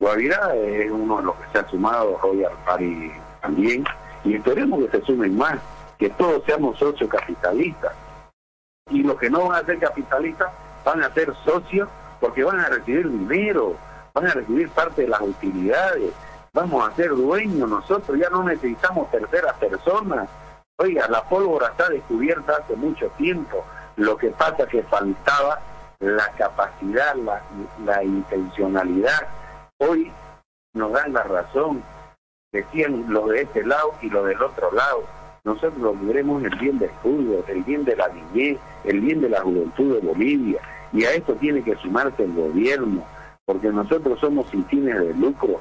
[0.00, 3.84] Guavirá es uno de los que se ha sumado, Royal Party también,
[4.24, 5.58] y esperemos que se sumen más,
[5.98, 7.92] que todos seamos socios capitalistas.
[8.90, 10.52] Y los que no van a ser capitalistas
[10.84, 11.88] van a ser socios
[12.20, 13.76] porque van a recibir dinero,
[14.12, 16.12] van a recibir parte de las utilidades,
[16.54, 20.28] vamos a ser dueños nosotros, ya no necesitamos terceras personas.
[20.78, 23.64] Oiga, la pólvora está descubierta hace mucho tiempo.
[23.96, 25.60] Lo que pasa es que faltaba
[26.00, 27.14] la capacidad,
[27.84, 29.26] la, intencionalidad.
[29.78, 30.10] Hoy
[30.72, 31.82] nos dan la razón.
[32.52, 35.04] Decían lo de este lado y lo del otro lado.
[35.42, 39.42] Nosotros queremos el bien del fútbol, el bien de la niñez, el bien de la
[39.42, 40.60] juventud de Bolivia.
[40.92, 43.04] Y a esto tiene que sumarse el gobierno,
[43.44, 45.60] porque nosotros somos sin fines de lucro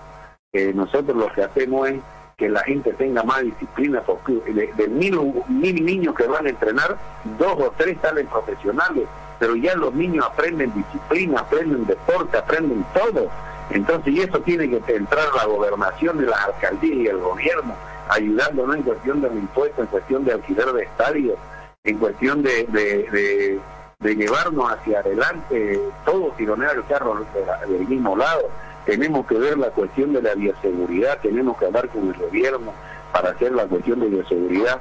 [0.54, 2.00] nosotros lo que hacemos es
[2.38, 6.96] que la gente tenga más disciplina, porque de, mil, mil niños que van a entrenar,
[7.40, 9.08] dos o tres salen profesionales,
[9.40, 13.30] pero ya los niños aprenden disciplina, aprenden deporte, aprenden todo.
[13.72, 17.74] Entonces, y eso tiene que entrar la gobernación de las alcaldías y el gobierno,
[18.10, 21.40] ayudándonos en cuestión del impuesto, en cuestión de alquiler de estadios,
[21.84, 23.60] en cuestión de, de,
[24.00, 27.26] de, llevarnos hacia adelante, todo tironear el carro
[27.68, 28.50] del mismo lado
[28.86, 32.74] tenemos que ver la cuestión de la bioseguridad, tenemos que hablar con el gobierno
[33.12, 34.80] para hacer la cuestión de bioseguridad.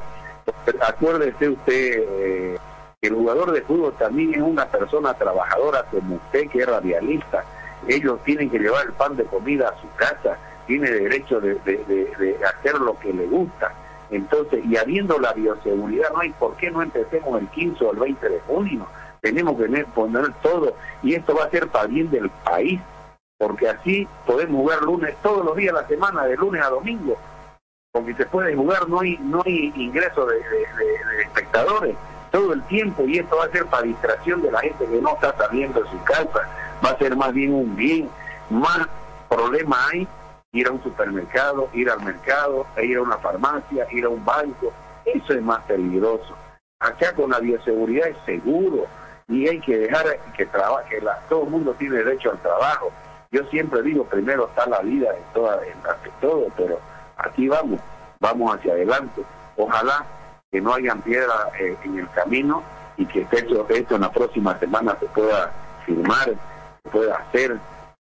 [0.80, 2.58] Acuérdese usted eh,
[3.02, 7.44] el jugador de fútbol también es una persona trabajadora como usted que es radialista.
[7.88, 10.38] Ellos tienen que llevar el pan de comida a su casa,
[10.68, 11.58] tiene derecho de,
[12.46, 13.72] hacer lo que le gusta.
[14.10, 17.98] Entonces, y habiendo la bioseguridad, no hay por qué no empecemos el 15 o el
[17.98, 18.86] 20 de junio.
[19.20, 22.80] Tenemos que poner todo, y esto va a ser para bien del país
[23.42, 27.18] porque así podemos jugar lunes todos los días de la semana, de lunes a domingo,
[27.90, 30.38] porque se puede jugar, no hay, no hay ingreso de,
[31.22, 31.96] espectadores
[32.30, 35.14] todo el tiempo y esto va a ser para distracción de la gente que no
[35.14, 36.48] está saliendo de su casa,
[36.86, 38.08] va a ser más bien un bien,
[38.48, 38.86] más
[39.28, 40.06] problema hay
[40.52, 44.72] ir a un supermercado, ir al mercado, ir a una farmacia, ir a un banco,
[45.04, 46.36] eso es más peligroso.
[46.78, 48.86] Acá con la bioseguridad es seguro
[49.26, 50.06] y hay que dejar
[50.36, 52.92] que trabaje, todo el mundo tiene derecho al trabajo
[53.32, 55.74] Yo siempre digo, primero está la vida en toda, en,
[56.20, 56.78] todo, pero
[57.16, 57.80] aquí vamos,
[58.20, 59.22] vamos hacia adelante.
[59.56, 60.04] Ojalá
[60.50, 62.62] que no hayan piedra eh, en el camino
[62.98, 65.50] y que esto, esto en la próxima semana se pueda
[65.86, 66.34] firmar,
[66.82, 67.56] se pueda hacer,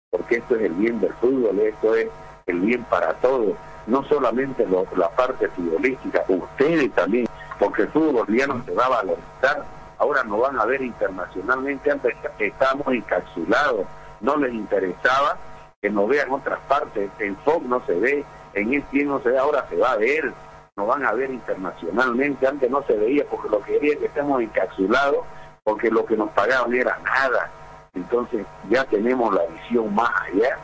[0.10, 2.08] porque esto es el bien del fútbol, esto es
[2.46, 3.54] el bien para todos,
[3.86, 7.28] no solamente la parte futbolística, ustedes también,
[7.60, 9.66] porque el fútbol boliviano se va a valorizar,
[9.98, 13.86] ahora nos van a ver internacionalmente, antes estábamos encapsulados,
[14.22, 15.38] no les interesaba
[15.82, 19.38] que nos vean otras partes, en Fox no se ve, en ESPN no se ve,
[19.38, 20.34] ahora se va a ver,
[20.76, 24.06] nos van a ver internacionalmente, antes no se veía porque lo que quería es que
[24.08, 25.26] estemos encapsulados,
[25.64, 27.52] porque lo que nos pagaban era nada,
[27.94, 30.58] entonces ya tenemos la visión más allá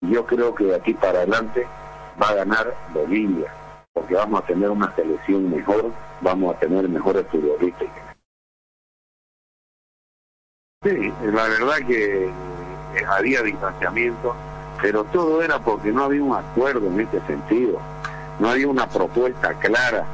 [0.00, 1.66] y yo creo que de aquí para adelante
[2.20, 3.52] va a ganar Bolivia,
[3.92, 7.88] porque vamos a tener una selección mejor, vamos a tener mejores futbolistas.
[10.82, 12.30] Sí, la verdad que
[13.08, 14.34] había distanciamiento,
[14.80, 17.78] pero todo era porque no había un acuerdo en este sentido,
[18.38, 20.04] no había una propuesta clara.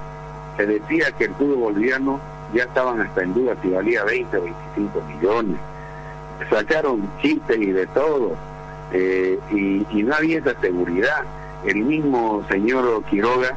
[0.57, 2.21] Se decía que el fútbol boliviano
[2.53, 5.57] ya estaban hasta en duda si valía 20 o 25 millones.
[6.51, 8.37] Sacaron chistes y de todo,
[8.93, 11.25] eh, y, y no había esa seguridad.
[11.65, 13.57] El mismo señor Quiroga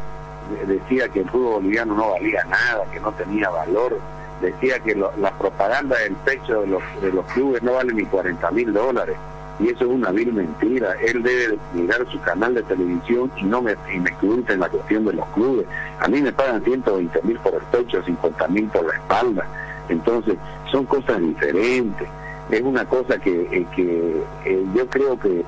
[0.65, 3.99] decía que el fútbol boliviano no valía nada, que no tenía valor
[4.41, 8.51] decía que la propaganda del pecho de los, de los clubes no vale ni 40
[8.51, 9.17] mil dólares.
[9.59, 10.93] Y eso es una vil mentira.
[11.01, 15.13] Él debe mirar su canal de televisión y no me, y en la cuestión de
[15.13, 15.65] los clubes.
[15.99, 19.47] A mí me pagan 120 mil por el pecho, 50 mil por la espalda.
[19.89, 20.35] Entonces,
[20.71, 22.07] son cosas diferentes.
[22.51, 25.43] Es una cosa que, eh, que eh, yo creo que,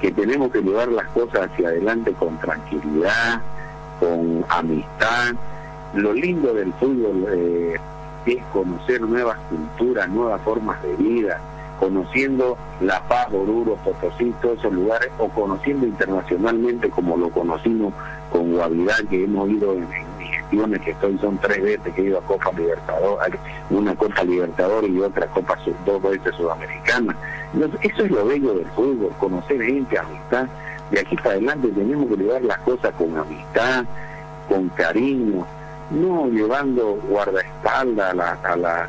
[0.00, 3.40] que tenemos que llevar las cosas hacia adelante con tranquilidad,
[4.00, 5.34] con amistad.
[5.94, 7.78] Lo lindo del fútbol eh,
[8.26, 11.40] es conocer nuevas culturas, nuevas formas de vida,
[11.78, 17.92] conociendo La Paz, Oruro, Potosí, todos esos lugares, o conociendo internacionalmente como lo conocimos
[18.30, 19.88] con Guavirá, que hemos ido en,
[20.18, 23.40] mis gestiones, que estoy, son tres veces que he ido a Copa Libertadores,
[23.70, 27.16] una Copa Libertadores y otra Copa dos veces Sudamericana.
[27.52, 30.46] Entonces, eso es lo bello del fútbol, conocer gente, amistad.
[30.90, 33.84] De aquí para adelante tenemos que llevar las cosas con amistad,
[34.48, 35.46] con cariño,
[35.92, 38.88] no llevando guardaespaldas a, la, a, la,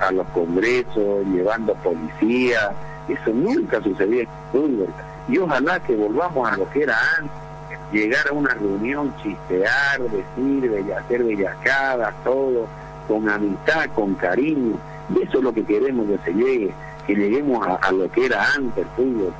[0.00, 2.72] a, los congresos, llevando policía,
[3.08, 4.88] eso nunca sucedía en fútbol.
[5.28, 10.94] Y ojalá que volvamos a lo que era antes, llegar a una reunión, chistear, decir,
[10.94, 12.66] hacer bellacadas, todo,
[13.06, 14.78] con amistad, con cariño.
[15.14, 16.72] Y eso es lo que queremos que se llegue,
[17.06, 19.32] que lleguemos a, lo que era antes el fútbol,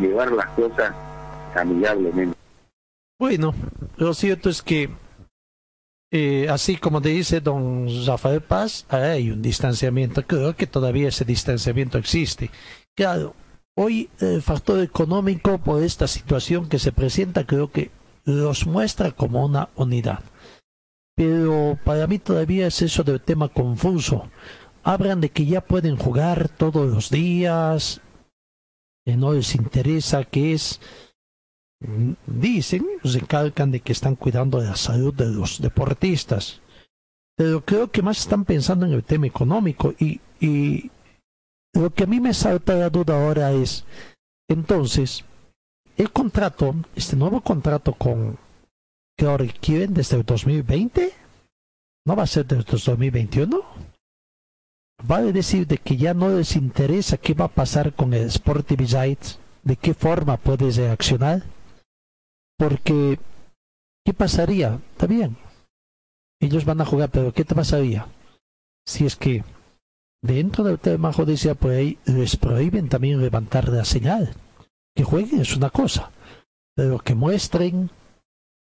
[0.00, 0.92] llevar las cosas
[1.54, 2.36] amigablemente.
[3.18, 3.54] Bueno,
[3.96, 4.90] lo cierto es que
[6.16, 10.24] eh, así como te dice don Rafael Paz, hay un distanciamiento.
[10.24, 12.52] Creo que todavía ese distanciamiento existe.
[12.94, 13.34] Claro,
[13.74, 17.90] hoy el factor económico por esta situación que se presenta creo que
[18.24, 20.20] los muestra como una unidad.
[21.16, 24.30] Pero para mí todavía es eso del tema confuso.
[24.84, 28.00] Hablan de que ya pueden jugar todos los días,
[29.04, 30.80] que no les interesa, que es
[32.26, 36.60] dicen, se calcan de que están cuidando de la salud de los deportistas.
[37.36, 40.90] Pero creo que más están pensando en el tema económico y, y
[41.74, 43.84] lo que a mí me salta la duda ahora es,
[44.48, 45.24] entonces,
[45.96, 48.38] el contrato, este nuevo contrato con
[49.16, 51.12] que ahora quieren desde el 2020,
[52.06, 53.62] ¿no va a ser desde el 2021?
[55.02, 58.76] Vale decir de que ya no les interesa qué va a pasar con el Sporting
[59.64, 61.42] de qué forma puede reaccionar
[62.58, 63.18] porque,
[64.04, 64.80] ¿qué pasaría?
[64.92, 65.36] Está bien.
[66.40, 68.06] Ellos van a jugar, pero ¿qué te pasaría?
[68.86, 69.44] Si es que
[70.22, 74.34] dentro del tema judicial por ahí les prohíben también levantar la señal.
[74.94, 76.10] Que jueguen es una cosa,
[76.76, 77.90] pero que muestren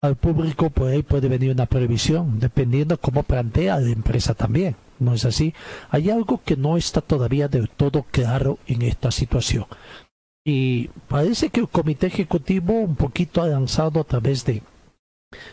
[0.02, 4.76] al público por ahí puede venir una previsión, dependiendo cómo plantea la empresa también.
[4.98, 5.54] ¿No es así?
[5.90, 9.66] Hay algo que no está todavía del todo claro en esta situación.
[10.46, 14.62] Y parece que el comité ejecutivo un poquito ha lanzado a través de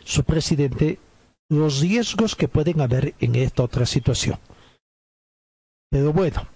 [0.03, 0.99] su presidente
[1.49, 4.37] los riesgos que pueden haber en esta otra situación.
[5.89, 6.47] Pero bueno,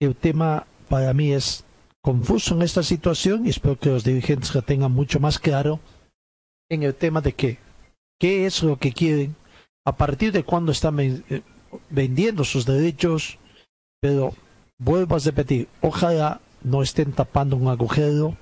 [0.00, 1.64] el tema para mí es
[2.02, 5.80] confuso en esta situación y espero que los dirigentes lo tengan mucho más claro
[6.68, 7.58] en el tema de que
[8.18, 9.34] qué es lo que quieren,
[9.84, 11.42] a partir de cuándo están eh,
[11.90, 13.38] vendiendo sus derechos,
[14.00, 14.34] pero
[14.78, 18.36] vuelvo a repetir, ojalá no estén tapando un agujero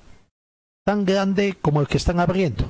[0.85, 2.65] tan grande como el que están abriendo.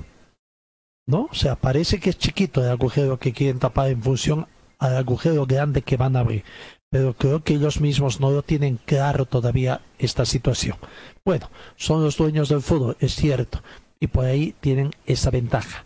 [1.08, 1.28] ¿No?
[1.32, 4.48] O sea, parece que es chiquito el agujero que quieren tapar en función
[4.78, 6.44] al agujero grande que van a abrir.
[6.92, 10.78] pero creo que ellos mismos no lo tienen claro todavía esta situación.
[11.24, 13.64] Bueno, son los dueños del fútbol, es cierto,
[14.02, 15.86] y por ahí tienen esa ventaja.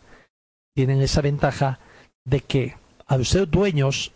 [0.75, 1.79] Tienen esa ventaja
[2.25, 2.75] de que
[3.05, 4.13] al ser dueños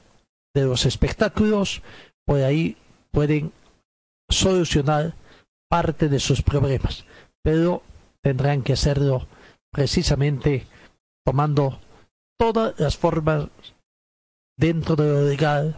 [0.56, 1.84] de los espectáculos,
[2.26, 2.76] por ahí
[3.12, 3.52] pueden
[4.28, 5.14] solucionar
[5.70, 7.06] parte de sus problemas,
[7.44, 7.84] pero
[8.22, 9.28] tendrán que hacerlo
[9.72, 10.66] precisamente
[11.26, 11.80] tomando
[12.38, 13.50] todas las formas
[14.58, 15.78] dentro de lo legal,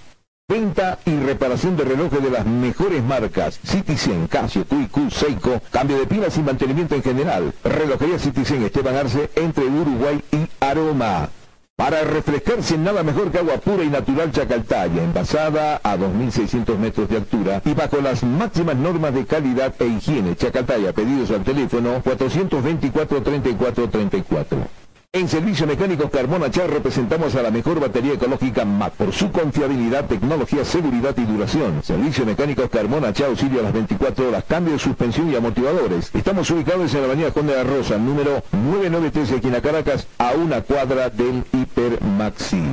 [0.51, 3.57] Venta y reparación de relojes de las mejores marcas.
[3.63, 5.61] Citizen, Casio, QQ, Seiko.
[5.71, 7.53] Cambio de pilas y mantenimiento en general.
[7.63, 11.29] Relojería Citizen Esteban Arce entre Uruguay y Aroma.
[11.77, 17.15] Para refrescarse nada mejor que agua pura y natural Chacaltaya, envasada a 2.600 metros de
[17.15, 20.35] altura y bajo las máximas normas de calidad e higiene.
[20.35, 24.80] Chacaltaya, pedidos al teléfono 424-3434.
[25.13, 30.05] En Servicio Mecánicos Carmona Char representamos a la mejor batería ecológica MAC por su confiabilidad,
[30.05, 31.83] tecnología, seguridad y duración.
[31.83, 36.11] Servicio Mecánicos Carmona Char auxilia a las 24 horas, cambio de suspensión y amortiguadores.
[36.15, 40.31] Estamos ubicados en la avenida Conde de la Rosa, número 993 aquí en Caracas, a
[40.31, 42.63] una cuadra del Hiper Maxi.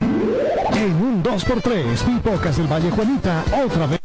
[0.00, 4.01] En un 2x3, Pipocas del Valle Juanita, otra vez.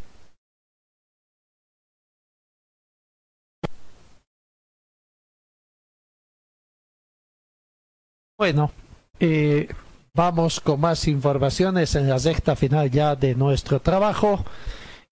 [8.37, 8.71] Bueno,
[9.19, 9.67] eh,
[10.13, 14.45] vamos con más informaciones en la sexta final ya de nuestro trabajo.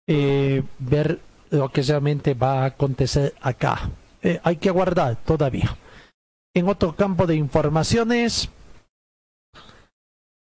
[0.06, 1.18] Eh, ver
[1.50, 3.90] lo que realmente va a acontecer acá.
[4.22, 5.76] Eh, hay que aguardar todavía.
[6.54, 8.48] En otro campo de informaciones,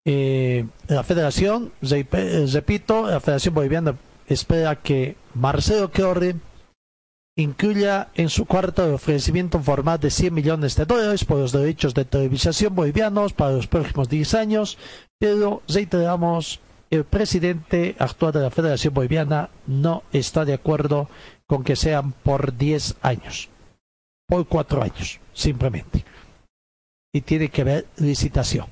[0.03, 6.35] la federación, repito, la federación boliviana espera que Marcelo Corre
[7.37, 11.93] incluya en su cuarto ofrecimiento un formato de 100 millones de dólares por los derechos
[11.93, 14.77] de televisación bolivianos para los próximos 10 años,
[15.19, 16.59] pero reiteramos,
[16.89, 21.09] el presidente actual de la Federación Boliviana no está de acuerdo
[21.45, 23.49] con que sean por 10 años,
[24.27, 26.05] por 4 años, simplemente.
[27.13, 28.67] Y tiene que haber licitación.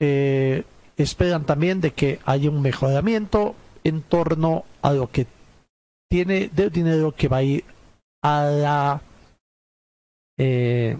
[0.00, 0.64] Eh,
[0.96, 3.54] esperan también de que haya un mejoramiento
[3.84, 5.26] en torno a lo que
[6.12, 7.64] tiene del dinero que va a ir
[8.22, 9.02] a la
[10.36, 10.94] eh,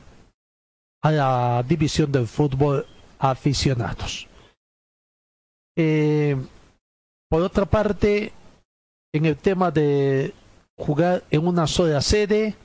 [1.03, 2.87] a la división del fútbol
[3.19, 4.27] aficionados.
[5.77, 6.35] Eh,
[7.29, 8.33] por otra parte,
[9.13, 10.33] en el tema de
[10.79, 12.57] jugar en una sola sede,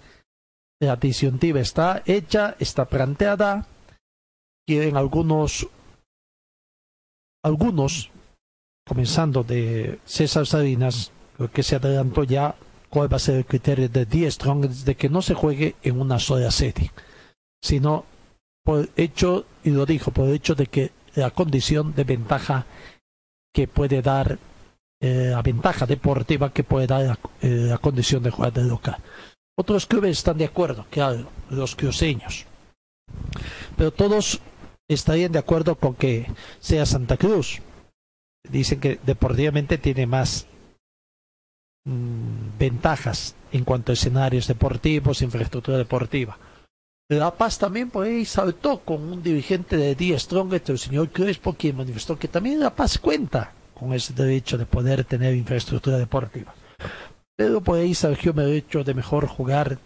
[0.80, 3.68] la disyuntiva está hecha, está planteada.
[4.65, 5.68] Quieren algunos,
[7.44, 8.10] algunos,
[8.88, 11.11] comenzando de César Salinas,
[11.53, 12.55] que se adelantó ya
[12.89, 15.99] cuál va a ser el criterio de Die Strong de que no se juegue en
[15.99, 16.91] una sola sede,
[17.61, 18.05] sino
[18.64, 22.65] por hecho, y lo dijo, por hecho de que la condición de ventaja
[23.53, 24.38] que puede dar,
[25.01, 28.97] eh, la ventaja deportiva que puede dar la, eh, la condición de jugar de local.
[29.57, 32.45] Otros clubes están de acuerdo, claro, los cruceños.
[33.76, 34.41] Pero todos
[34.88, 36.27] estarían de acuerdo con que
[36.59, 37.61] sea Santa Cruz.
[38.49, 40.45] Dicen que deportivamente tiene más
[41.88, 46.38] Mm, ventajas en cuanto a escenarios deportivos, infraestructura deportiva.
[47.07, 51.53] La Paz también por ahí saltó con un dirigente de Die Strong, el señor Crespo,
[51.53, 56.53] quien manifestó que también La Paz cuenta con ese derecho de poder tener infraestructura deportiva.
[57.38, 59.77] Pero por ahí surgió el derecho de mejor jugar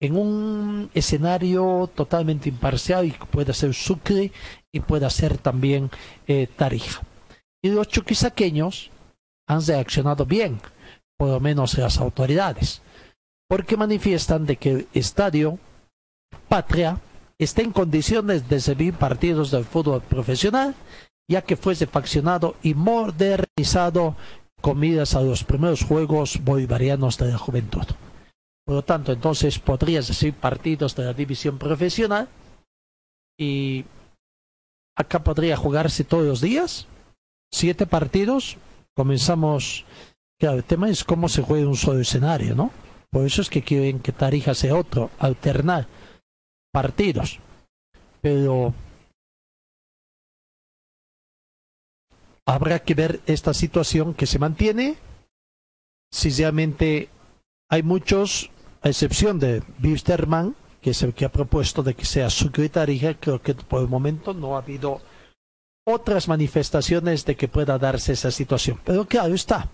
[0.00, 4.30] en un escenario totalmente imparcial y que pueda ser Sucre
[4.70, 5.90] y pueda ser también
[6.28, 7.02] eh, Tarija.
[7.60, 8.92] Y los chuquisaqueños
[9.48, 10.60] han reaccionado bien
[11.22, 12.82] por lo menos las autoridades,
[13.48, 15.60] porque manifiestan de que el estadio
[16.48, 16.98] Patria
[17.38, 20.74] está en condiciones de servir partidos del fútbol profesional,
[21.30, 24.16] ya que fuese faccionado y modernizado
[24.60, 27.86] con miras a los primeros Juegos Bolivarianos de la Juventud.
[28.66, 32.28] Por lo tanto, entonces podría recibir partidos de la división profesional
[33.38, 33.84] y
[34.98, 36.88] acá podría jugarse todos los días,
[37.52, 38.56] siete partidos.
[38.96, 39.84] Comenzamos
[40.42, 42.72] Claro, el tema es cómo se juega un solo escenario, ¿no?
[43.10, 45.86] Por eso es que quieren que Tarija sea otro, alternar
[46.72, 47.38] partidos.
[48.20, 48.74] Pero
[52.44, 54.96] habrá que ver esta situación que se mantiene,
[56.10, 57.08] si realmente
[57.70, 58.50] hay muchos,
[58.82, 63.40] a excepción de Bisterman, que es el que ha propuesto de que sea secretaria, creo
[63.40, 65.02] que por el momento no ha habido
[65.86, 68.80] otras manifestaciones de que pueda darse esa situación.
[68.84, 69.70] Pero claro está,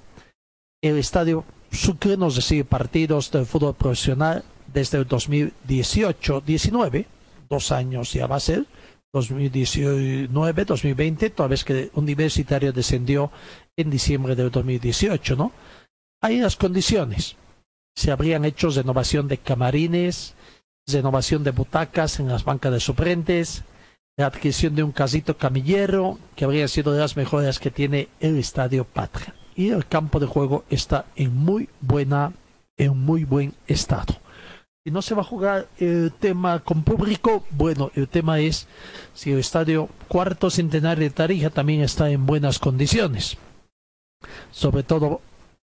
[0.82, 7.06] el estadio Sucre nos recibe partidos del fútbol profesional desde el 2018-19,
[7.48, 8.66] dos años ya va a ser,
[9.14, 13.32] 2019-2020, toda vez que Universitario descendió
[13.76, 15.52] en diciembre del 2018, ¿no?
[16.20, 17.36] Hay las condiciones.
[17.96, 20.34] Se habrían hecho renovación de camarines,
[20.86, 23.62] renovación de butacas en las bancas de suplentes,
[24.16, 28.36] la adquisición de un casito camillero, que habría sido de las mejores que tiene el
[28.36, 29.34] Estadio Patria.
[29.58, 32.32] Y el campo de juego está en muy buena,
[32.78, 34.14] en muy buen estado
[34.88, 38.66] y no se va a jugar el tema con público, bueno, el tema es
[39.12, 43.36] si el estadio cuarto centenario de Tarija también está en buenas condiciones.
[44.50, 45.20] Sobre todo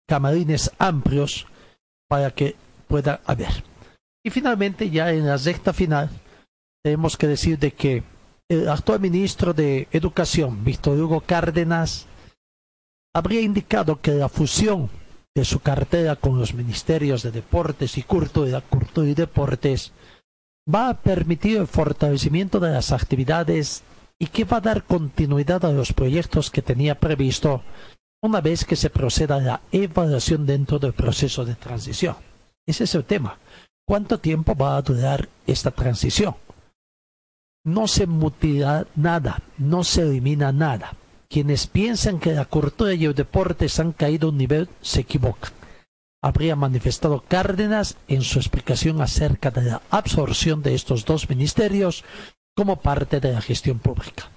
[0.08, 1.46] camarines amplios
[2.10, 2.56] para que
[2.88, 3.64] pueda haber.
[4.26, 6.10] Y finalmente, ya en la recta final,
[6.84, 8.04] tenemos que decir de que
[8.50, 12.08] el actual ministro de Educación, Víctor Hugo Cárdenas,
[13.14, 14.90] habría indicado que la fusión
[15.36, 19.92] de su cartera con los ministerios de Deportes y Cultura, Cultura y Deportes
[20.74, 23.84] va a permitir el fortalecimiento de las actividades
[24.20, 27.64] y que va a dar continuidad a los proyectos que tenía previsto
[28.22, 32.16] una vez que se proceda a la evaluación dentro del proceso de transición.
[32.68, 33.40] Ese es el tema.
[33.88, 36.36] ¿Cuánto tiempo va a durar esta transición?
[37.66, 40.96] No se mutila nada, no se elimina nada.
[41.32, 45.54] Quienes piensan que la cultura y el deporte han caído a un nivel se equivocan.
[46.22, 52.04] Habría manifestado Cárdenas en su explicación acerca de la absorción de estos dos ministerios
[52.54, 54.30] como parte de la gestión pública.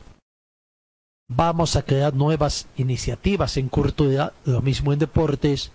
[1.28, 5.72] Vamos a crear nuevas iniciativas en cultura, lo mismo en deportes.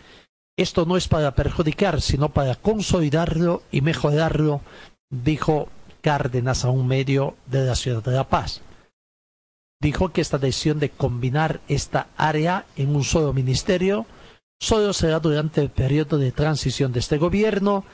[0.57, 4.61] Esto no es para perjudicar, sino para consolidarlo y mejorarlo,
[5.09, 5.67] dijo
[5.99, 8.61] Cárdenas a un medio de la ciudad de La Paz
[9.81, 14.06] dijo que esta decisión de combinar esta área en un solo ministerio
[14.60, 17.85] solo será durante el periodo de transición de este gobierno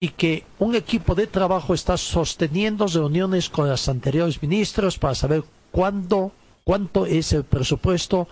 [0.00, 5.44] y que un equipo de trabajo está sosteniendo reuniones con los anteriores ministros para saber
[5.70, 6.32] cuándo,
[6.64, 8.28] cuánto es el presupuesto,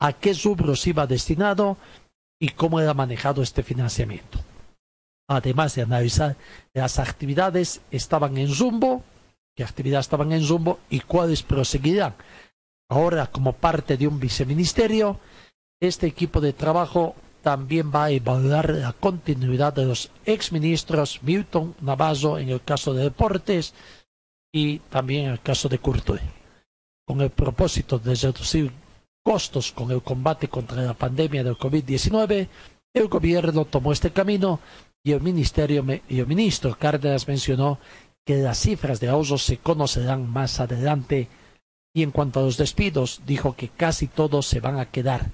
[0.00, 1.78] a qué rubros iba destinado
[2.38, 4.38] y cómo era manejado este financiamiento.
[5.30, 6.36] Además de analizar
[6.74, 9.02] las actividades estaban en rumbo,
[9.54, 12.14] qué actividades estaban en rumbo y cuáles proseguirán.
[12.90, 15.18] Ahora, como parte de un viceministerio,
[15.80, 22.38] este equipo de trabajo también va a evaluar la continuidad de los exministros Milton Navazo
[22.38, 23.74] en el caso de deportes
[24.52, 26.22] y también en el caso de Cultura,
[27.06, 28.72] con el propósito de reducir
[29.22, 32.48] costos con el combate contra la pandemia del COVID-19,
[32.94, 34.60] el gobierno tomó este camino
[35.02, 37.78] y el ministerio y el ministro Cárdenas mencionó
[38.24, 41.28] que las cifras de ahorros se conocerán más adelante.
[41.94, 45.30] Y en cuanto a los despidos, dijo que casi todos se van a quedar.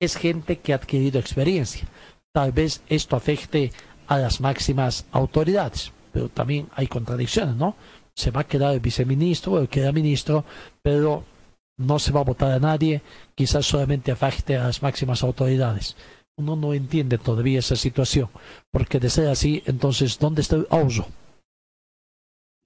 [0.00, 1.86] Es gente que ha adquirido experiencia.
[2.32, 3.72] Tal vez esto afecte
[4.06, 7.76] a las máximas autoridades, pero también hay contradicciones, ¿no?
[8.14, 10.44] Se va a quedar el viceministro o el que era ministro,
[10.82, 11.24] pero
[11.76, 13.02] no se va a votar a nadie,
[13.34, 15.96] quizás solamente afecte a las máximas autoridades.
[16.36, 18.30] Uno no entiende todavía esa situación,
[18.70, 21.06] porque de ser así, entonces, ¿dónde está el ahorro?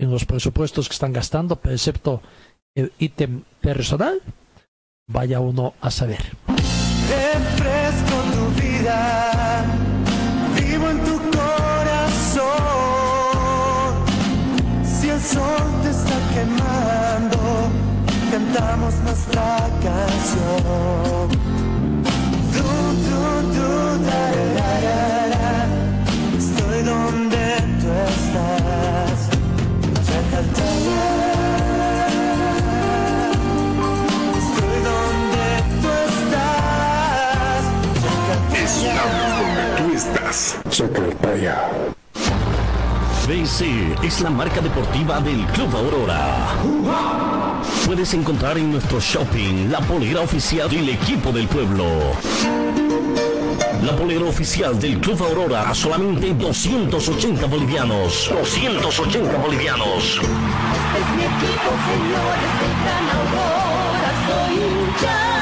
[0.03, 2.23] En los presupuestos que están gastando, excepto
[2.75, 4.21] el ítem personal,
[5.07, 6.37] vaya uno a saber.
[7.09, 9.65] Refresco tu vida,
[10.57, 12.43] vivo en tu corazón.
[14.85, 17.71] Si el sol te está quemando,
[18.31, 21.29] cantamos nuestra canción.
[43.27, 46.55] BC es la marca deportiva del Club Aurora.
[47.85, 51.85] Puedes encontrar en nuestro shopping la polera oficial del equipo del pueblo.
[53.83, 58.31] La polera oficial del Club Aurora a solamente 280 bolivianos.
[58.31, 60.21] 280 bolivianos.
[60.21, 65.42] Es mi equipo, señores, del Gran Aurora, soy hincha.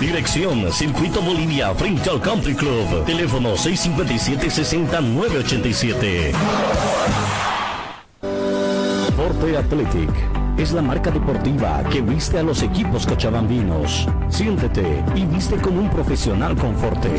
[0.00, 3.04] Dirección Circuito Bolivia frente al Country Club.
[3.04, 6.32] Teléfono 657-60987.
[9.16, 10.08] Forte Athletic
[10.56, 14.06] es la marca deportiva que viste a los equipos cochabambinos.
[14.28, 17.10] Siéntete y viste como un profesional con Forte.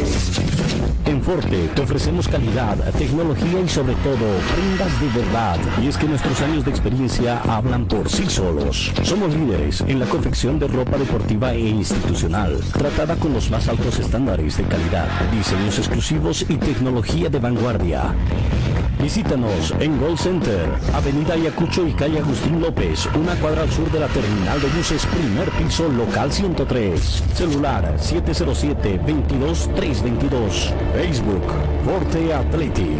[1.10, 5.57] En Forte te ofrecemos calidad, tecnología y sobre todo prendas de verdad.
[5.81, 8.94] Y es que nuestros años de experiencia hablan por sí solos.
[9.02, 13.98] Somos líderes en la confección de ropa deportiva e institucional, tratada con los más altos
[13.98, 18.14] estándares de calidad, diseños exclusivos y tecnología de vanguardia.
[19.01, 24.01] Visítanos en Gold Center, Avenida Ayacucho y calle Agustín López, una cuadra al sur de
[24.01, 27.23] la terminal de buses, primer piso, local 103.
[27.34, 30.73] Celular 707-22322.
[30.93, 31.43] Facebook,
[31.85, 32.99] Forte Athletic.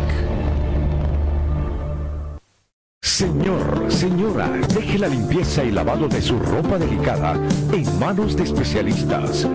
[3.02, 7.34] Señor, señora, deje la limpieza y lavado de su ropa delicada
[7.74, 9.46] en manos de especialistas.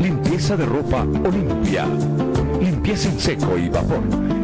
[0.00, 1.86] Limpieza de ropa Olimpia.
[2.60, 4.43] Limpieza en seco y vapor.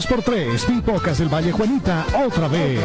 [0.00, 2.80] 2x3, Pipocas del Valle Juanita, otra vez.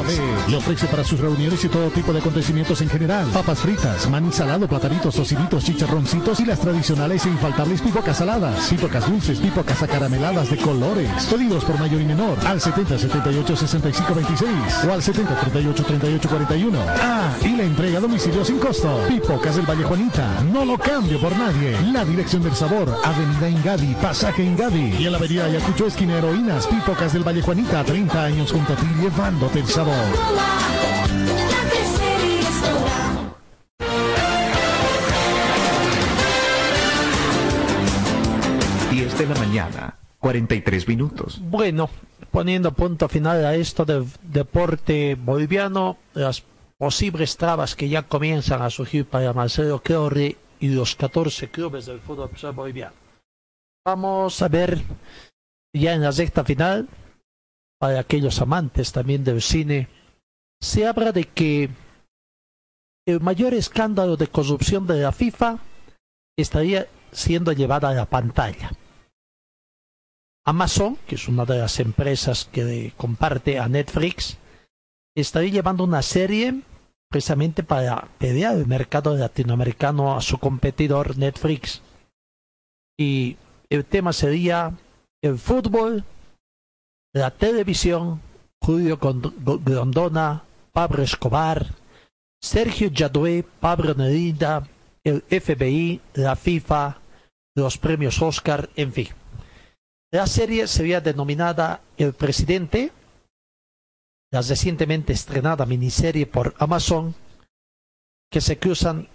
[0.49, 3.25] Le ofrece para sus reuniones y todo tipo de acontecimientos en general.
[3.31, 8.67] Papas fritas, maní salado, platanitos, tociditos, chicharroncitos y las tradicionales e infaltables pipocas saladas.
[8.67, 11.09] Pipocas dulces, pipocas acarameladas de colores.
[11.29, 14.49] Pedidos por mayor y menor al 70 78 65 26
[14.87, 16.79] o al 70 38 38 41.
[17.01, 18.99] Ah, y la entrega a domicilio sin costo.
[19.07, 21.79] Pipocas del Valle Juanita, no lo cambio por nadie.
[21.93, 26.67] La dirección del sabor, Avenida Ingadi, Pasaje Ingadi y en la Avenida Ayacucho, esquina Heroínas,
[26.67, 29.93] Pipocas del Valle Juanita, 30 años junto a ti llevándote el sabor.
[29.93, 33.35] La tercera y restaurante.
[38.91, 41.39] 10 de la mañana, 43 minutos.
[41.41, 41.89] Bueno,
[42.31, 46.43] poniendo punto final a esto del deporte boliviano, las
[46.77, 51.99] posibles trabas que ya comienzan a surgir para Marcelo Creore y los 14 clubes del
[51.99, 52.93] fútbol boliviano.
[53.85, 54.81] Vamos a ver
[55.79, 56.87] ya en la recta final,
[57.79, 59.89] para aquellos amantes también del cine,
[60.61, 61.69] se habla de que
[63.07, 65.59] el mayor escándalo de corrupción de la FIFA
[66.37, 68.71] estaría siendo llevada a la pantalla.
[70.45, 74.37] Amazon, que es una de las empresas que comparte a Netflix,
[75.15, 76.61] estaría llevando una serie
[77.09, 81.81] precisamente para pelear el mercado latinoamericano a su competidor Netflix.
[82.97, 83.37] Y
[83.69, 84.73] el tema sería
[85.25, 86.03] el fútbol,
[87.11, 88.21] la televisión,
[88.61, 91.65] Julio Grondona, Pablo Escobar,
[92.39, 94.67] Sergio Jadue, Pablo Neruda,
[95.03, 96.99] el FBI, la FIFA,
[97.55, 99.07] los premios Oscar, en fin.
[100.11, 102.91] La serie sería denominada El Presidente,
[104.31, 107.15] la recientemente estrenada miniserie por Amazon,
[108.29, 109.07] que se cruzan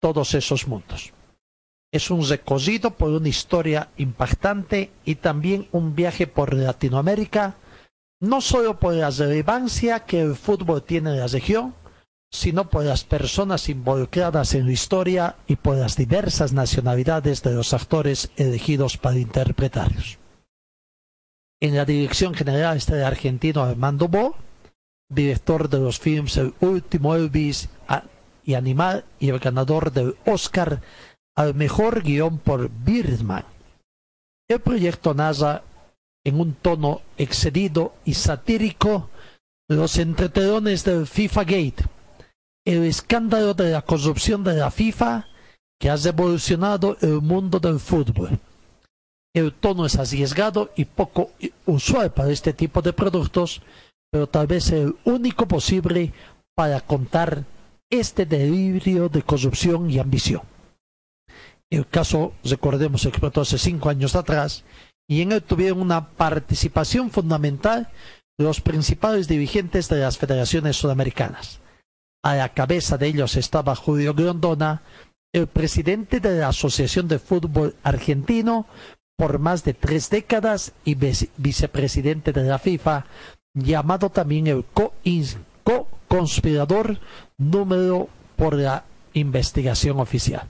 [0.00, 1.12] todos esos mundos.
[1.96, 7.56] Es un recorrido por una historia impactante y también un viaje por Latinoamérica,
[8.20, 11.74] no solo por la relevancia que el fútbol tiene en la región,
[12.30, 17.72] sino por las personas involucradas en la historia y por las diversas nacionalidades de los
[17.72, 20.18] actores elegidos para interpretarlos.
[21.60, 24.36] En la dirección general está el argentino Armando Bo,
[25.08, 27.70] director de los films El último Elvis
[28.44, 30.82] y Animal y el ganador del Oscar
[31.36, 33.44] al mejor guion por Birdman.
[34.48, 35.62] El proyecto narra
[36.24, 39.10] en un tono excedido y satírico
[39.68, 41.84] los entretelones del FIFA Gate,
[42.64, 45.26] el escándalo de la corrupción de la FIFA
[45.78, 48.38] que ha revolucionado el mundo del fútbol.
[49.34, 51.32] El tono es arriesgado y poco
[51.66, 53.60] usual para este tipo de productos,
[54.10, 56.14] pero tal vez el único posible
[56.54, 57.44] para contar
[57.90, 60.42] este delirio de corrupción y ambición.
[61.70, 64.64] El caso, recordemos, se explotó hace cinco años atrás
[65.08, 67.88] y en él tuvieron una participación fundamental
[68.38, 71.60] los principales dirigentes de las federaciones sudamericanas.
[72.22, 74.82] A la cabeza de ellos estaba Julio Grondona,
[75.32, 78.66] el presidente de la Asociación de Fútbol Argentino
[79.16, 83.06] por más de tres décadas y vice- vicepresidente de la FIFA,
[83.54, 84.64] llamado también el
[85.64, 86.98] co-conspirador
[87.38, 88.84] número por la
[89.14, 90.48] investigación oficial.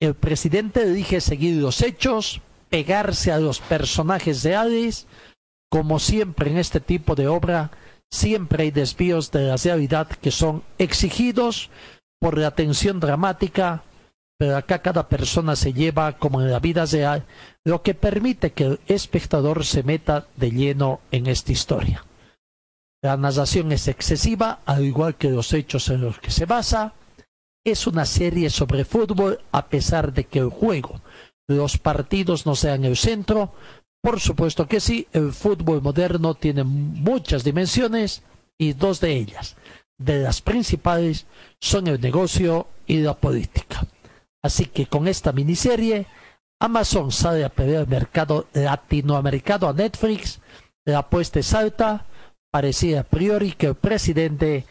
[0.00, 5.06] El presidente elige seguir los hechos apegarse a los personajes reales.
[5.70, 7.70] Como siempre en este tipo de obra,
[8.10, 11.70] siempre hay desvíos de la realidad que son exigidos
[12.20, 13.84] por la tensión dramática,
[14.38, 17.24] pero acá cada persona se lleva como en la vida real,
[17.64, 22.04] lo que permite que el espectador se meta de lleno en esta historia.
[23.02, 26.94] La narración es excesiva, al igual que los hechos en los que se basa.
[27.70, 31.02] Es una serie sobre fútbol, a pesar de que el juego,
[31.46, 33.52] los partidos no sean el centro.
[34.00, 38.22] Por supuesto que sí, el fútbol moderno tiene muchas dimensiones
[38.56, 39.54] y dos de ellas,
[39.98, 41.26] de las principales,
[41.60, 43.86] son el negocio y la política.
[44.42, 46.06] Así que con esta miniserie,
[46.60, 50.40] Amazon sale a perder el mercado latinoamericano a Netflix,
[50.86, 52.06] la apuesta es alta,
[52.50, 54.64] parecía a priori que el presidente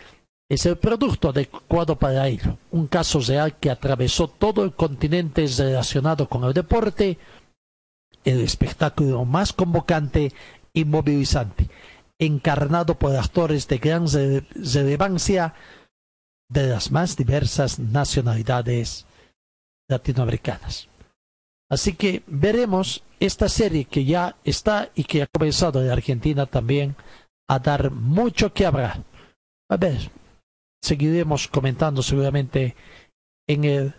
[0.49, 2.57] es el producto adecuado para ello.
[2.72, 7.18] Un caso real que atravesó todo el continente relacionado con el deporte,
[8.24, 10.32] el espectáculo más convocante
[10.74, 11.69] y movilizante,
[12.19, 15.53] encarnado por actores de gran relevancia
[16.49, 19.06] de las más diversas nacionalidades
[19.90, 20.88] latinoamericanas.
[21.69, 26.95] Así que veremos esta serie que ya está y que ha comenzado en Argentina también
[27.49, 29.03] a dar mucho que hablar.
[29.69, 30.10] A ver,
[30.88, 32.76] seguiremos comentando seguramente
[33.47, 33.93] en el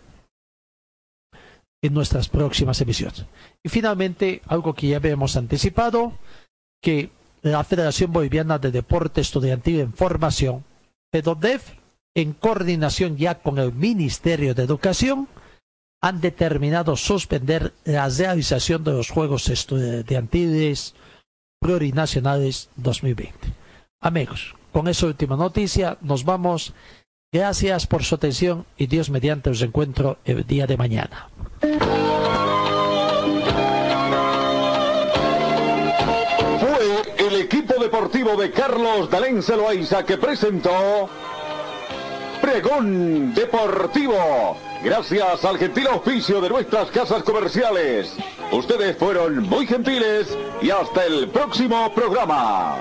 [1.87, 3.25] nuestras próximas emisiones.
[3.63, 6.11] Y finalmente, algo que ya habíamos anticipado,
[6.81, 7.09] que
[7.41, 10.65] la Federación Boliviana de Deporte Estudiantil en Formación,
[11.13, 11.71] FEDODEF,
[12.15, 15.29] en coordinación ya con el Ministerio de Educación,
[16.01, 20.95] han determinado suspender la realización de los Juegos Estudiantiles
[21.61, 23.33] Plurinacionales 2020.
[24.01, 26.73] Amigos, con esa última noticia nos vamos.
[27.31, 31.29] Gracias por su atención y Dios mediante os encuentro el día de mañana.
[36.59, 41.07] Fue el equipo deportivo de Carlos Dalén Celoaiza que presentó
[42.41, 44.57] Pregón Deportivo.
[44.83, 48.15] Gracias al gentil auspicio de nuestras casas comerciales.
[48.51, 52.77] Ustedes fueron muy gentiles y hasta el próximo programa.